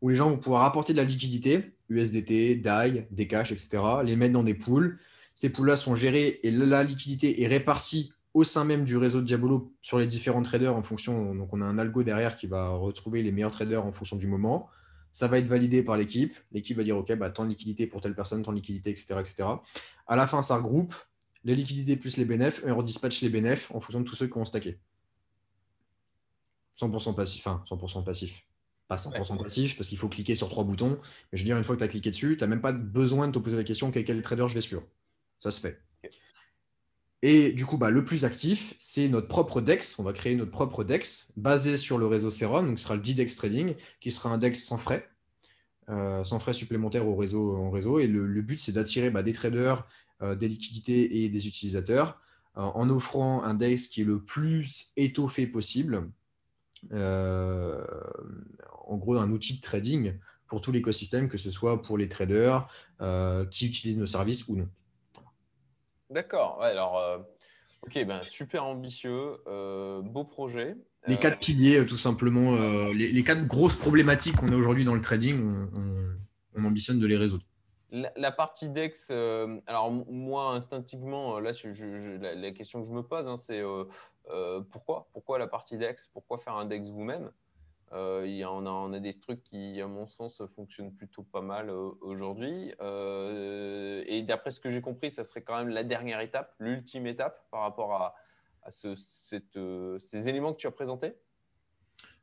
[0.00, 4.32] où les gens vont pouvoir apporter de la liquidité, USDT, DAI, Dcash, etc., les mettre
[4.32, 4.98] dans des pools.
[5.34, 9.26] Ces pools-là sont gérés et la liquidité est répartie au sein même du réseau de
[9.26, 11.34] Diabolo sur les différents traders en fonction.
[11.34, 14.26] Donc, on a un algo derrière qui va retrouver les meilleurs traders en fonction du
[14.26, 14.68] moment.
[15.12, 16.36] Ça va être validé par l'équipe.
[16.52, 19.14] L'équipe va dire OK, bah, tant de liquidité pour telle personne, tant de liquidité, etc.,
[19.20, 19.48] etc.
[20.06, 20.94] À la fin, ça regroupe
[21.44, 24.26] les liquidités plus les bénéfices et on redispatche les bénéfices en fonction de tous ceux
[24.26, 24.78] qui ont stacké.
[26.80, 28.44] 100% passif, enfin 100% passif.
[28.88, 30.98] Pas 100% passif parce qu'il faut cliquer sur trois boutons.
[31.32, 32.72] Mais je veux dire, une fois que tu as cliqué dessus, tu n'as même pas
[32.72, 34.82] besoin de te poser la question quel trader je vais suivre.
[35.38, 35.80] Ça se fait.
[37.22, 39.98] Et du coup, bah, le plus actif, c'est notre propre DEX.
[39.98, 43.02] On va créer notre propre DEX basé sur le réseau Serum, donc ce sera le
[43.02, 45.08] DDEX Trading, qui sera un DEX sans frais,
[45.88, 47.70] euh, sans frais supplémentaires au réseau.
[47.70, 47.98] réseau.
[47.98, 49.86] Et le, but, c'est d'attirer bah, des traders,
[50.22, 52.20] euh, des liquidités et des utilisateurs
[52.56, 56.08] euh, en offrant un DEX qui est le plus étoffé possible.
[56.92, 57.76] En
[58.96, 60.14] gros, un outil de trading
[60.46, 62.68] pour tout l'écosystème, que ce soit pour les traders
[63.50, 64.68] qui utilisent nos services ou non.
[66.10, 66.62] D'accord.
[66.62, 67.18] alors, euh,
[67.82, 70.76] ok, ben, super ambitieux, euh, beau projet.
[71.06, 72.56] Les quatre euh, piliers, tout simplement,
[72.92, 75.40] les, quatre grosses problématiques qu'on a aujourd'hui dans le trading,
[76.54, 77.44] on, ambitionne de les résoudre.
[77.90, 81.52] La, partie DEX, alors moi, instinctivement, là,
[82.20, 83.62] la, question que je me pose, hein, c'est
[84.70, 85.08] pourquoi?
[85.12, 87.30] Pourquoi la partie DEX Pourquoi faire un DEX vous-même?
[87.92, 92.72] Euh, on, a, des trucs qui, à mon sens, fonctionnent plutôt pas mal euh, aujourd'hui.
[92.80, 97.06] Euh, et d'après ce que j'ai compris, ça serait quand même la dernière étape, l'ultime
[97.06, 98.14] étape par rapport à,
[98.70, 101.14] ces éléments que tu as présentés?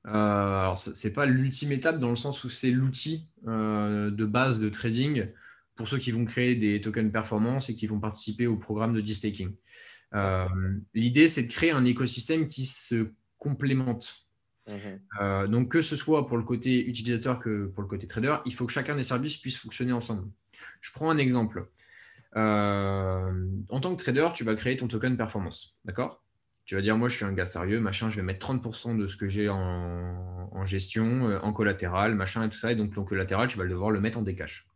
[0.03, 4.69] Alors, ce n'est pas l'ultime étape dans le sens où c'est l'outil de base de
[4.69, 5.27] trading
[5.75, 9.01] pour ceux qui vont créer des tokens performance et qui vont participer au programme de
[9.01, 9.55] de-staking.
[10.93, 13.07] L'idée, c'est de créer un écosystème qui se
[13.37, 14.25] complémente.
[14.67, 14.99] Mhm.
[15.21, 18.53] Euh, donc, que ce soit pour le côté utilisateur que pour le côté trader, il
[18.53, 20.27] faut que chacun des services puisse fonctionner ensemble.
[20.81, 21.67] Je prends un exemple.
[22.35, 25.77] Euh, en tant que trader, tu vas créer ton token performance.
[25.85, 26.23] D'accord?
[26.65, 29.07] Tu vas dire, moi, je suis un gars sérieux, machin, je vais mettre 30% de
[29.07, 32.71] ce que j'ai en, gestion, euh, en collatéral, machin et tout ça.
[32.71, 34.67] Et donc, ton collatéral, tu vas devoir le mettre en décash.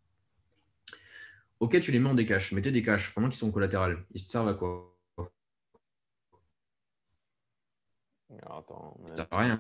[1.60, 2.52] Ok, tu les mets en décash.
[2.52, 4.06] Mettez des cash pendant qu'ils sont en collatéral.
[4.14, 4.96] Ils te servent à quoi?
[8.42, 9.60] Ça sert à rien.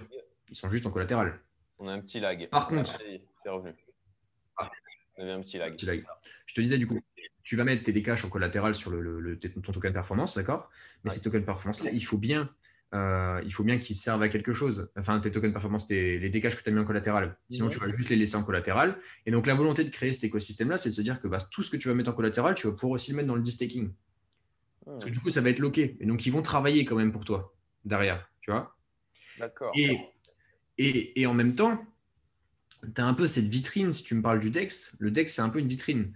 [0.49, 1.39] Ils sont juste en collatéral.
[1.77, 2.49] On a un petit lag.
[2.49, 2.97] Par contre,
[3.43, 3.75] c'est revenu.
[4.57, 4.69] Ah.
[5.17, 5.75] On avait un petit lag.
[6.45, 6.99] Je te disais du coup,
[7.43, 10.69] tu vas mettre tes décaches en collatéral sur le, ton token performance, d'accord?
[11.03, 12.49] Mais ces tokens performance-là, il faut bien
[12.95, 14.89] euh, il faut bien qu'ils servent à quelque chose.
[14.97, 17.37] Enfin, tes tokens performance, les décaches que tu as mis en collatéral.
[17.49, 18.97] Sinon, tu vas juste les laisser en collatéral.
[19.25, 21.61] Et donc, la volonté de créer cet écosystème-là, c'est de se dire que bah, tout
[21.61, 23.43] ce que tu vas mettre en collatéral, tu vas pouvoir aussi le mettre dans le
[23.43, 23.91] de-staking.
[24.85, 25.97] Parce que du coup, ça va être loqué.
[25.99, 27.53] Et donc, ils vont travailler quand même pour toi
[27.85, 28.28] derrière.
[28.41, 28.75] Tu vois
[29.37, 29.71] D'accord.
[29.75, 29.97] Et,
[30.77, 31.85] et, et, en même temps,
[32.95, 35.41] tu as un peu cette vitrine, si tu me parles du DEX, le DEX, c'est
[35.41, 36.13] un peu une vitrine.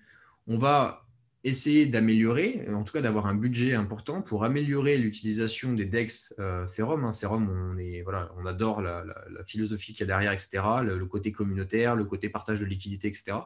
[0.47, 1.02] On va
[1.43, 6.65] essayer d'améliorer, en tout cas d'avoir un budget important pour améliorer l'utilisation des DEX euh,
[6.67, 7.03] Serum.
[7.03, 7.11] Hein.
[7.11, 9.03] Serum, on, est, voilà, on adore la,
[9.45, 13.37] philosophie qu'il y a derrière, etc., le, côté communautaire, le côté partage de liquidité, etc.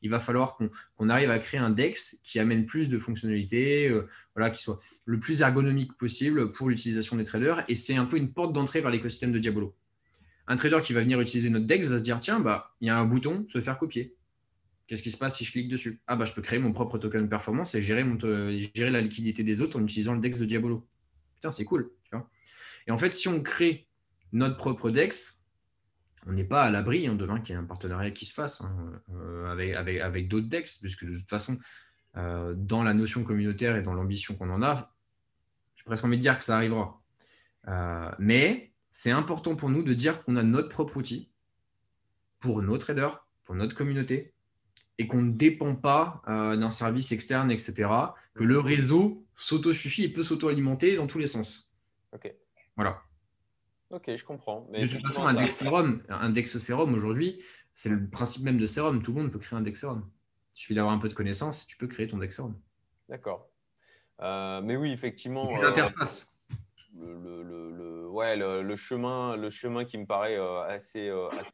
[0.00, 4.08] Il va falloir qu'on arrive à créer un DEX qui amène plus de fonctionnalités, euh,
[4.34, 7.64] voilà, qui soit le plus ergonomique possible pour l'utilisation des traders.
[7.68, 9.74] Et c'est un peu une porte d'entrée vers l'écosystème de Diabolo.
[10.48, 12.90] Un trader qui va venir utiliser notre DEX va se dire tiens, bah, il y
[12.90, 14.16] a un bouton se faire copier.
[14.92, 16.02] Qu'est-ce qui se passe si je clique dessus?
[16.06, 19.42] Ah, bah, je peux créer mon propre token performance et gérer, mon gérer la liquidité
[19.42, 20.86] des autres en utilisant le DEX de Diabolo.
[21.36, 21.90] Putain, c'est cool.
[22.86, 23.88] et en fait, si on crée
[24.32, 25.42] notre propre DEX,
[26.26, 28.60] on n'est pas à l'abri hein, demain qu'il y ait un partenariat qui se fasse
[28.60, 31.56] hein, euh, avec, avec, avec d'autres DEX, puisque de toute façon,
[32.18, 34.94] euh, dans la notion communautaire et dans l'ambition qu'on en a,
[35.74, 37.00] j'ai presque envie de dire que ça arrivera.
[37.66, 41.32] Euh, mais c'est important pour nous de dire qu'on a notre propre outil
[42.40, 44.34] pour nos traders, pour notre communauté,
[44.98, 47.88] et qu'on ne dépend pas euh, d'un service externe, etc.
[48.34, 51.72] Que le réseau s'auto-suffit et peut s'auto-alimenter dans tous les sens.
[52.12, 52.32] Ok.
[52.76, 53.02] Voilà.
[53.90, 54.68] Ok, je comprends.
[54.72, 57.42] de toute façon, un Dex Serum, un Dex Serum aujourd'hui,
[57.74, 59.02] c'est le principe même de Serum.
[59.02, 60.08] Tout le monde peut créer un Dex Serum.
[60.54, 62.58] Il suffit d'avoir un peu de connaissances et tu peux créer ton Dex Serum.
[63.08, 63.50] D'accord.
[64.20, 65.46] Euh, mais oui, effectivement.
[65.60, 66.34] L'interface.
[67.00, 70.36] Euh, le, le, ouais, le, chemin, le chemin qui me paraît
[70.68, 71.52] assez, assez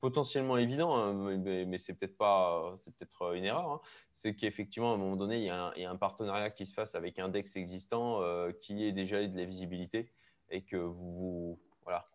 [0.00, 3.70] potentiellement évident, hein, mais, c'est peut-être pas, c'est peut-être euh, une erreur.
[3.70, 3.80] Hein.
[4.12, 7.18] c'est qu'effectivement, à un moment donné, il y, a un, partenariat qui se fasse avec
[7.18, 10.12] un DEX existant euh, qui ait déjà de la visibilité
[10.50, 12.08] et que vous, voilà.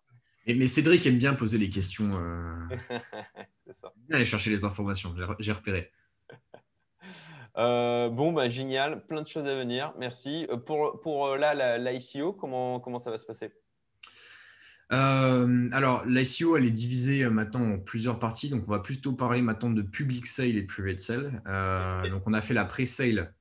[0.48, 2.16] mais Cédric aime bien poser les questions.
[2.16, 2.68] Euh...
[3.66, 3.94] c'est ça.
[4.12, 5.14] Aller chercher les informations.
[5.40, 5.92] J'ai repéré.
[7.56, 10.48] bon, bah, génial, plein de choses à venir, merci.
[10.66, 13.52] Pour, pour là, l'ICO, comment, comment ça va se passer?
[14.92, 18.50] Euh, alors, l'ICO, elle est divisée euh, maintenant en plusieurs parties.
[18.50, 21.42] Donc, on va plutôt parler maintenant de public sale et private sale.
[21.48, 23.34] Euh, donc, on a fait la pre-sale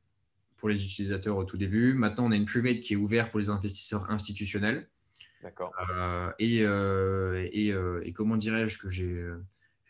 [0.57, 1.95] pour les utilisateurs au tout début.
[1.95, 4.89] Maintenant, on a une private qui est ouverte pour les investisseurs institutionnels.
[5.43, 5.73] D'accord.
[6.39, 9.27] Et, et, comment dirais-je que j'ai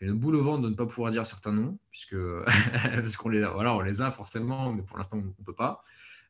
[0.01, 2.15] une boule au ventre de ne pas pouvoir dire certains noms, puisque
[2.83, 5.83] parce qu'on les, voilà, on les a forcément, mais pour l'instant, on ne peut pas.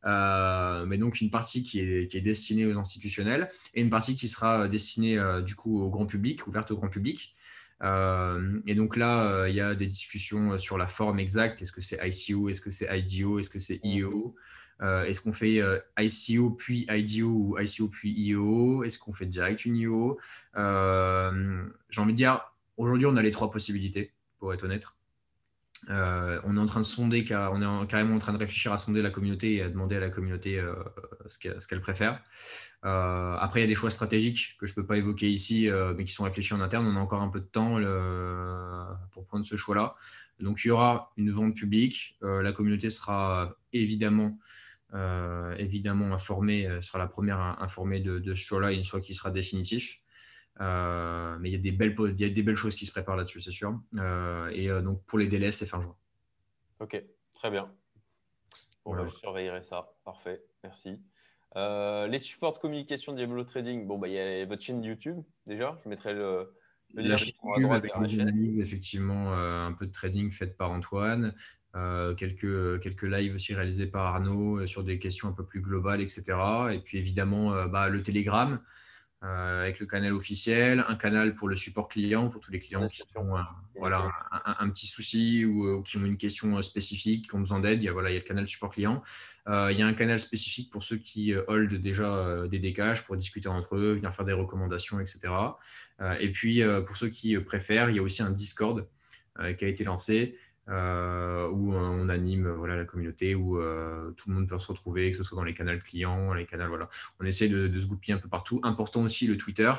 [0.05, 4.17] Euh, mais donc une partie qui est, qui est, destinée aux institutionnels et une partie
[4.17, 7.35] qui sera destinée euh, du coup au grand public, ouverte au grand public.
[7.81, 11.61] Euh, et donc là, il y a des discussions sur la forme exacte.
[11.61, 14.35] Est-ce que c'est ICO Est-ce que c'est IDO Est-ce que c'est IEO
[14.81, 15.61] Est-ce qu'on fait
[15.97, 20.19] ICO puis IDO ou ICO puis IEO Est-ce qu'on fait direct une IEO
[20.55, 24.85] J'ai envie de dire, aujourd'hui, on a les trois possibilités, pour être honnête.
[25.89, 28.77] Euh, on est en train de sonder, on est carrément en train de réfléchir à
[28.77, 30.75] sonder la communauté et à demander à la communauté euh,
[31.27, 32.21] ce qu'elle préfère.
[32.85, 35.69] Euh, après, il y a des choix stratégiques que je ne peux pas évoquer ici,
[35.95, 36.85] mais qui sont réfléchis en interne.
[36.85, 37.77] On a encore un peu de temps
[39.11, 39.95] pour prendre ce choix-là.
[40.39, 42.17] Donc, il y aura une vente publique.
[42.21, 44.37] la communauté sera évidemment,
[44.91, 50.02] informée, sera la première informée de, de ce choix-là une fois qu'il sera définitif.
[50.61, 52.91] Euh, mais il y, a des belles, il y a des belles choses qui se
[52.91, 53.79] préparent là-dessus, c'est sûr.
[53.97, 55.95] Euh, et euh, donc pour les délais, c'est fin juin.
[56.79, 57.01] Ok,
[57.33, 57.71] très bien.
[58.85, 59.93] Bon, bah, je surveillerai ça.
[60.03, 60.99] Parfait, merci.
[61.55, 65.79] les supports de communication Diablo Trading, bon, bah, il y a votre chaîne YouTube déjà.
[65.83, 66.53] Je mettrai le,
[66.93, 71.33] le lien YouTube avec des analyses, effectivement, un peu de trading fait par Antoine.
[72.17, 76.23] quelques, quelques lives aussi réalisés par Arnaud sur des questions un peu plus globales, etc.
[76.73, 78.61] Et puis évidemment, bah, le Telegram.
[79.23, 82.87] Euh, avec le canal officiel, un canal pour le support client, pour tous les clients
[82.87, 84.11] qui ont un, voilà,
[84.59, 87.81] un, petit souci ou, euh, qui ont une question euh, spécifique, qui ont besoin d'aide.
[87.81, 89.01] Il, y a, voilà, il y a le canal support client.
[89.47, 93.47] il y a un canal spécifique pour ceux qui hold déjà des décages pour discuter
[93.47, 95.33] entre eux, venir faire des recommandations, etc.
[96.19, 98.85] et puis, pour ceux qui préfèrent, il y a aussi un Discord
[99.57, 100.37] qui a été lancé
[100.69, 104.67] euh, où euh, on anime voilà, la communauté, où euh, tout le monde peut se
[104.67, 106.69] retrouver, que ce soit dans les canaux clients, les canaux.
[106.69, 106.89] Voilà.
[107.19, 108.61] On essaie de, se goupiller un peu partout.
[108.63, 109.71] Important aussi le Twitter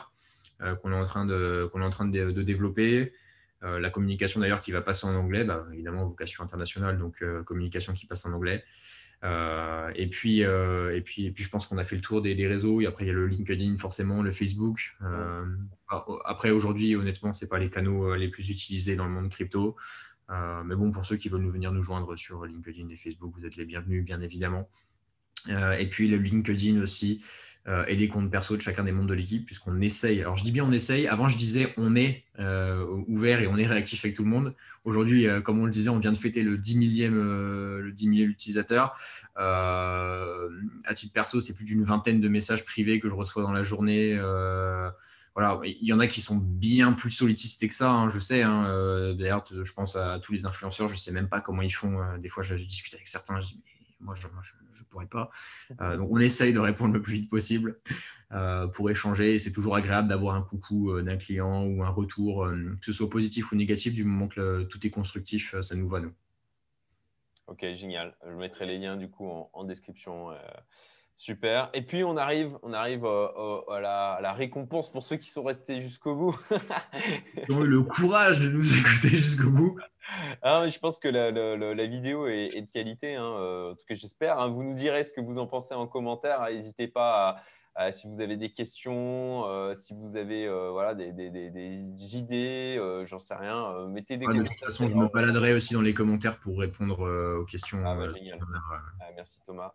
[0.82, 3.12] qu'on est en train de, qu'on est en train de, développer.
[3.62, 8.06] la communication d'ailleurs qui va passer en anglais, bah, évidemment vocation internationale, donc communication qui
[8.06, 8.62] passe en anglais.
[9.24, 12.80] et, puis, et, puis, et puis, je pense qu'on a fait le tour des, réseaux.
[12.80, 14.96] Et après, il y a le LinkedIn, forcément, le Facebook.
[16.24, 19.76] après, aujourd'hui, honnêtement, ce pas les canaux les plus utilisés dans le monde crypto.
[20.30, 23.32] Euh, mais bon, pour ceux qui veulent nous venir nous joindre sur LinkedIn et Facebook,
[23.36, 24.68] vous êtes les bienvenus, bien évidemment.
[25.50, 27.22] Euh, et puis le LinkedIn aussi
[27.68, 30.20] euh, et les comptes perso de chacun des membres de l'équipe, puisqu'on essaye.
[30.20, 31.06] Alors je dis bien on essaye.
[31.06, 32.24] Avant je disais on est
[33.06, 34.54] ouvert et on est réactif avec tout le monde.
[34.84, 38.30] Aujourd'hui, comme on le disait, on vient de fêter le 10 millième, le 10 millième
[38.30, 38.98] utilisateur.
[39.36, 43.64] à titre perso, c'est plus d'une vingtaine de messages privés que je reçois dans la
[43.64, 44.18] journée
[45.34, 48.42] voilà, il y en a qui sont bien plus sollicités que ça, hein, je sais.
[48.42, 51.62] Hein, euh, d'ailleurs, je pense à tous les influenceurs, je ne sais même pas comment
[51.62, 52.00] ils font.
[52.00, 55.30] Euh, des fois, je, discute avec certains, je dis, mais moi, je ne pourrais pas.
[55.80, 57.80] Euh, donc, on essaye de répondre le plus vite possible
[58.74, 59.38] pour échanger.
[59.38, 62.48] C'est toujours agréable d'avoir un coucou d'un client ou un retour,
[62.80, 66.00] que ce soit positif ou négatif, du moment que tout est constructif, ça nous va,
[66.00, 66.12] nous.
[67.46, 68.16] Ok, génial.
[68.26, 70.30] Je mettrai les liens du coup en description.
[71.16, 71.70] Super.
[71.74, 75.80] Et puis on arrive, on arrive euh, à, la, récompense pour ceux qui sont restés
[75.80, 76.38] jusqu'au bout.
[77.48, 79.78] le courage de nous écouter jusqu'au bout.
[80.42, 84.40] Ah, je pense que la, vidéo est, de qualité, hein, euh, en tout cas j'espère.
[84.40, 84.48] Hein.
[84.48, 86.42] Vous nous direz ce que vous en pensez en commentaire.
[86.50, 87.36] N'hésitez pas
[87.76, 93.36] à, si vous avez des questions, euh, si vous avez voilà, des, idées, j'en sais
[93.36, 94.44] rien, mettez des commentaires.
[94.44, 97.82] De toute façon, je me baladerai aussi dans les commentaires pour répondre aux questions.
[97.86, 97.96] Ah,
[99.00, 99.72] ah, merci Thomas.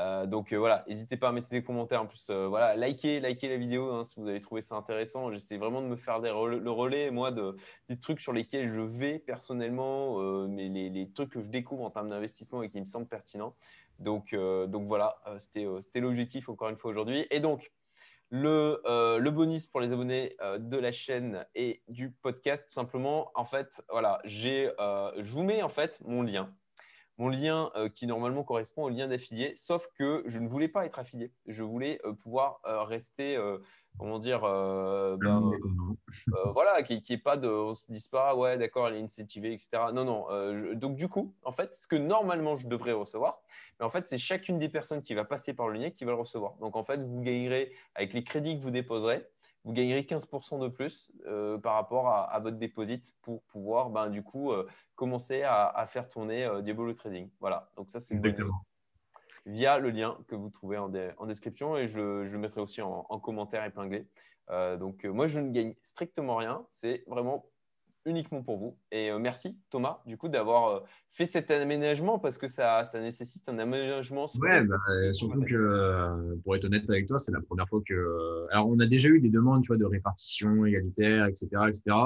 [0.00, 2.02] Euh, donc euh, voilà, n'hésitez pas à mettre des commentaires.
[2.02, 5.30] En plus, euh, voilà, likez, likez la vidéo hein, si vous avez trouvé ça intéressant.
[5.30, 7.56] J'essaie vraiment de me faire le relais, moi, de,
[7.88, 12.08] des trucs sur lesquels je vais personnellement, mais les, trucs que je découvre en termes
[12.08, 13.54] d'investissement et qui me semblent pertinents.
[13.98, 17.26] Donc, donc voilà, c'était l'objectif encore une fois aujourd'hui.
[17.30, 17.70] Et donc,
[18.30, 23.44] le, le, bonus pour les abonnés de la chaîne et du podcast, tout simplement, en
[23.44, 26.50] fait, voilà, j'ai, je vous mets en fait mon lien
[27.20, 30.86] mon lien euh, qui normalement correspond au lien d'affilié, sauf que je ne voulais pas
[30.86, 31.30] être affilié.
[31.46, 33.38] Je voulais euh, pouvoir euh, rester,
[33.98, 35.50] comment dire, ben,
[36.54, 39.52] voilà, qui n'y ait pas de, on se dise pas, ouais, d'accord, elle est incentivée,
[39.52, 39.70] etc.
[39.92, 40.74] Non, non.
[40.74, 43.42] donc du coup, en fait, ce que normalement je devrais recevoir,
[43.78, 46.12] mais en fait, c'est chacune des personnes qui va passer par le lien qui va
[46.12, 46.54] le recevoir.
[46.60, 49.26] Donc en fait, vous gagnerez avec les crédits que vous déposerez
[49.64, 51.12] vous gagnerez 15% de plus
[51.62, 54.52] par rapport à, votre déposit pour pouvoir ben, du coup
[54.94, 57.28] commencer à, faire tourner Diabolo Trading.
[57.40, 58.64] Voilà, donc ça c'est Exactement
[59.46, 60.88] via le lien que vous trouvez en,
[61.26, 64.06] description et je, le mettrai aussi en, commentaire épinglé.
[64.50, 66.66] Euh, donc, euh, moi, je ne gagne strictement rien.
[66.70, 67.46] C'est vraiment
[68.06, 68.76] uniquement pour vous.
[68.90, 73.48] Et euh, merci Thomas, du coup, d'avoir fait cet aménagement parce que ça, ça nécessite
[73.48, 74.26] un aménagement.
[74.40, 74.76] Ouais, bah,
[75.12, 78.46] surtout que, pour être honnête avec toi, c'est la première fois que.
[78.50, 81.96] Alors, on a déjà eu des demandes, tu vois, de répartition égalitaire, etc., etc.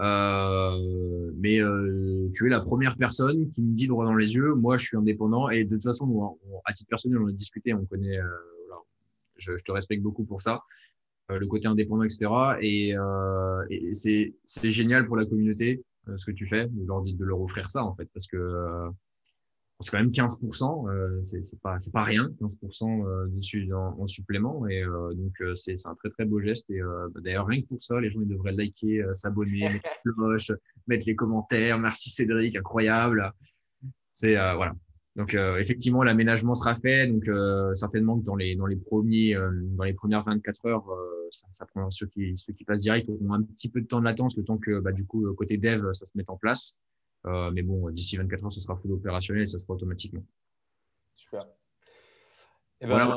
[0.00, 4.54] Euh, mais euh, tu es la première personne qui me dit droit dans les yeux,
[4.54, 7.84] moi je suis indépendant et de toute façon, à titre personnel, on a discuté, on
[7.84, 8.24] connaît, euh,
[9.36, 10.58] je, te respecte beaucoup pour ça, euh,
[11.38, 12.30] le côté indépendant, etc.
[12.60, 15.82] Et, euh, et c'est génial pour la communauté
[16.16, 18.90] ce que tu fais, de leur, de leur offrir ça en fait, parce que
[19.80, 24.06] c'est quand même 15%, euh, c'est pas c'est pas rien, 15% euh, dessus en, en,
[24.06, 27.46] supplément et euh, donc euh, c'est un très très beau geste et euh, bah, d'ailleurs
[27.46, 30.52] rien que pour ça, les gens ils devraient liker, s'abonner, mettre les cloches,
[30.86, 31.78] mettre les commentaires.
[31.78, 33.32] Merci Cédric, incroyable.
[34.12, 34.74] C'est voilà.
[35.16, 37.28] Donc effectivement l'aménagement sera fait, donc
[37.74, 40.86] certainement que dans les dans les premiers dans les premières 24 heures,
[41.30, 43.98] ça, ça prendra ceux qui ceux qui passent direct auront un petit peu de temps
[43.98, 46.80] de latence, le temps que bah, du coup côté dev ça se mette en place.
[47.26, 50.24] Euh, mais bon, d'ici 24 heures, ce sera full opérationnel et ça sera automatiquement.
[51.16, 51.42] Super.
[51.42, 53.16] Et eh ben,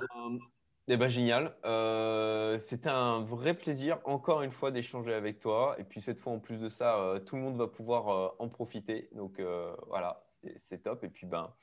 [0.90, 1.56] eh ben, génial.
[1.64, 5.78] Euh, C'était un vrai plaisir, encore une fois, d'échanger avec toi.
[5.80, 8.28] Et puis cette fois, en plus de ça, euh, tout le monde va pouvoir euh,
[8.40, 9.08] en profiter.
[9.14, 9.42] Donc
[9.88, 10.20] voilà,
[10.58, 11.04] c'est top.
[11.06, 11.54] Et puis, ben,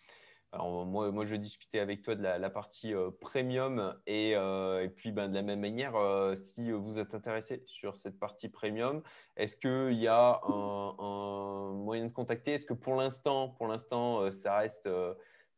[0.53, 4.89] alors, moi, moi, je discutais avec toi de la, partie euh, premium et, euh, et,
[4.89, 9.01] puis ben, de la même manière, euh, si vous êtes intéressé sur cette partie premium,
[9.37, 12.55] est-ce qu'il y a un, moyen de contacter?
[12.55, 14.89] Est-ce que pour l'instant, pour l'instant, ça reste,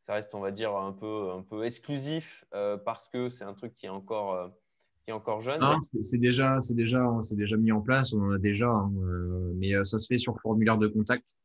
[0.02, 2.44] ça reste, on va dire, un peu, un peu exclusif
[2.84, 4.50] parce que c'est un truc qui est encore
[5.04, 5.62] qui est encore jeune?
[6.02, 8.12] C'est déjà, c'est déjà, c'est déjà mis en place.
[8.12, 8.92] On en a déjà, hein,
[9.56, 11.38] mais ça se fait sur formulaire de contact.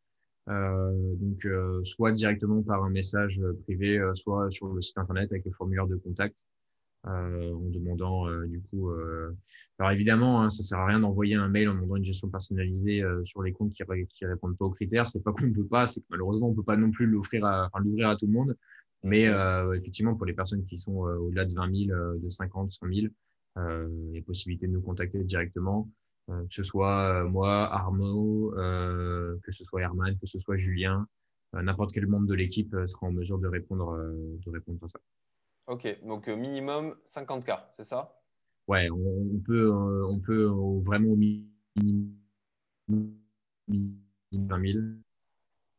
[0.49, 5.31] Euh, donc, euh, soit directement par un message privé, euh, soit sur le site internet
[5.31, 6.45] avec le formulaire de contact.
[7.05, 8.89] Euh, en demandant du coup.
[9.79, 13.01] alors évidemment, hein, ça sert à rien d'envoyer un mail en demandant une gestion personnalisée
[13.23, 15.07] sur les comptes qui, qui répondent pas aux critères.
[15.07, 17.45] C'est pas qu'on ne peut pas, c'est que malheureusement on peut pas non plus l'offrir,
[17.45, 18.57] à, enfin l'ouvrir à tout le monde.
[19.03, 19.29] Mais
[19.75, 23.07] effectivement, pour les personnes qui sont au-delà de 20 000, de 50, 100 000,
[23.57, 25.87] il y a possibilité de nous contacter directement.
[26.29, 30.57] Euh, que ce soit euh, moi, Arnaud, euh, que ce soit Herman, que ce soit
[30.57, 31.07] Julien,
[31.53, 34.99] n'importe quel membre de l'équipe sera en mesure de répondre, de répondre à ça.
[35.67, 38.13] Ok, donc minimum 50K, c'est ça?
[38.67, 40.43] Ouais, on, peut, on peut
[40.81, 42.17] vraiment au minimum
[42.89, 44.79] 20 000.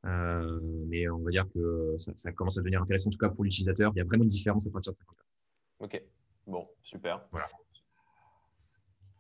[0.07, 3.29] Euh, mais on va dire que ça, ça, commence à devenir intéressant, en tout cas
[3.29, 3.93] pour l'utilisateur.
[3.95, 5.23] Il y a vraiment une différence à partir de 50K.
[5.81, 6.03] Ok,
[6.47, 7.21] bon, super.
[7.31, 7.47] Voilà.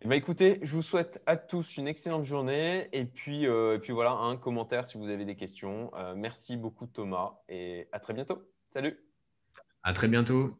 [0.00, 4.12] Eh ben, écoutez, je vous souhaite à tous une excellente journée et puis, euh, voilà,
[4.12, 5.90] un commentaire si vous avez des questions.
[5.96, 8.40] Euh, merci beaucoup Thomas et à très bientôt.
[8.70, 8.96] Salut.
[9.82, 10.56] À très bientôt.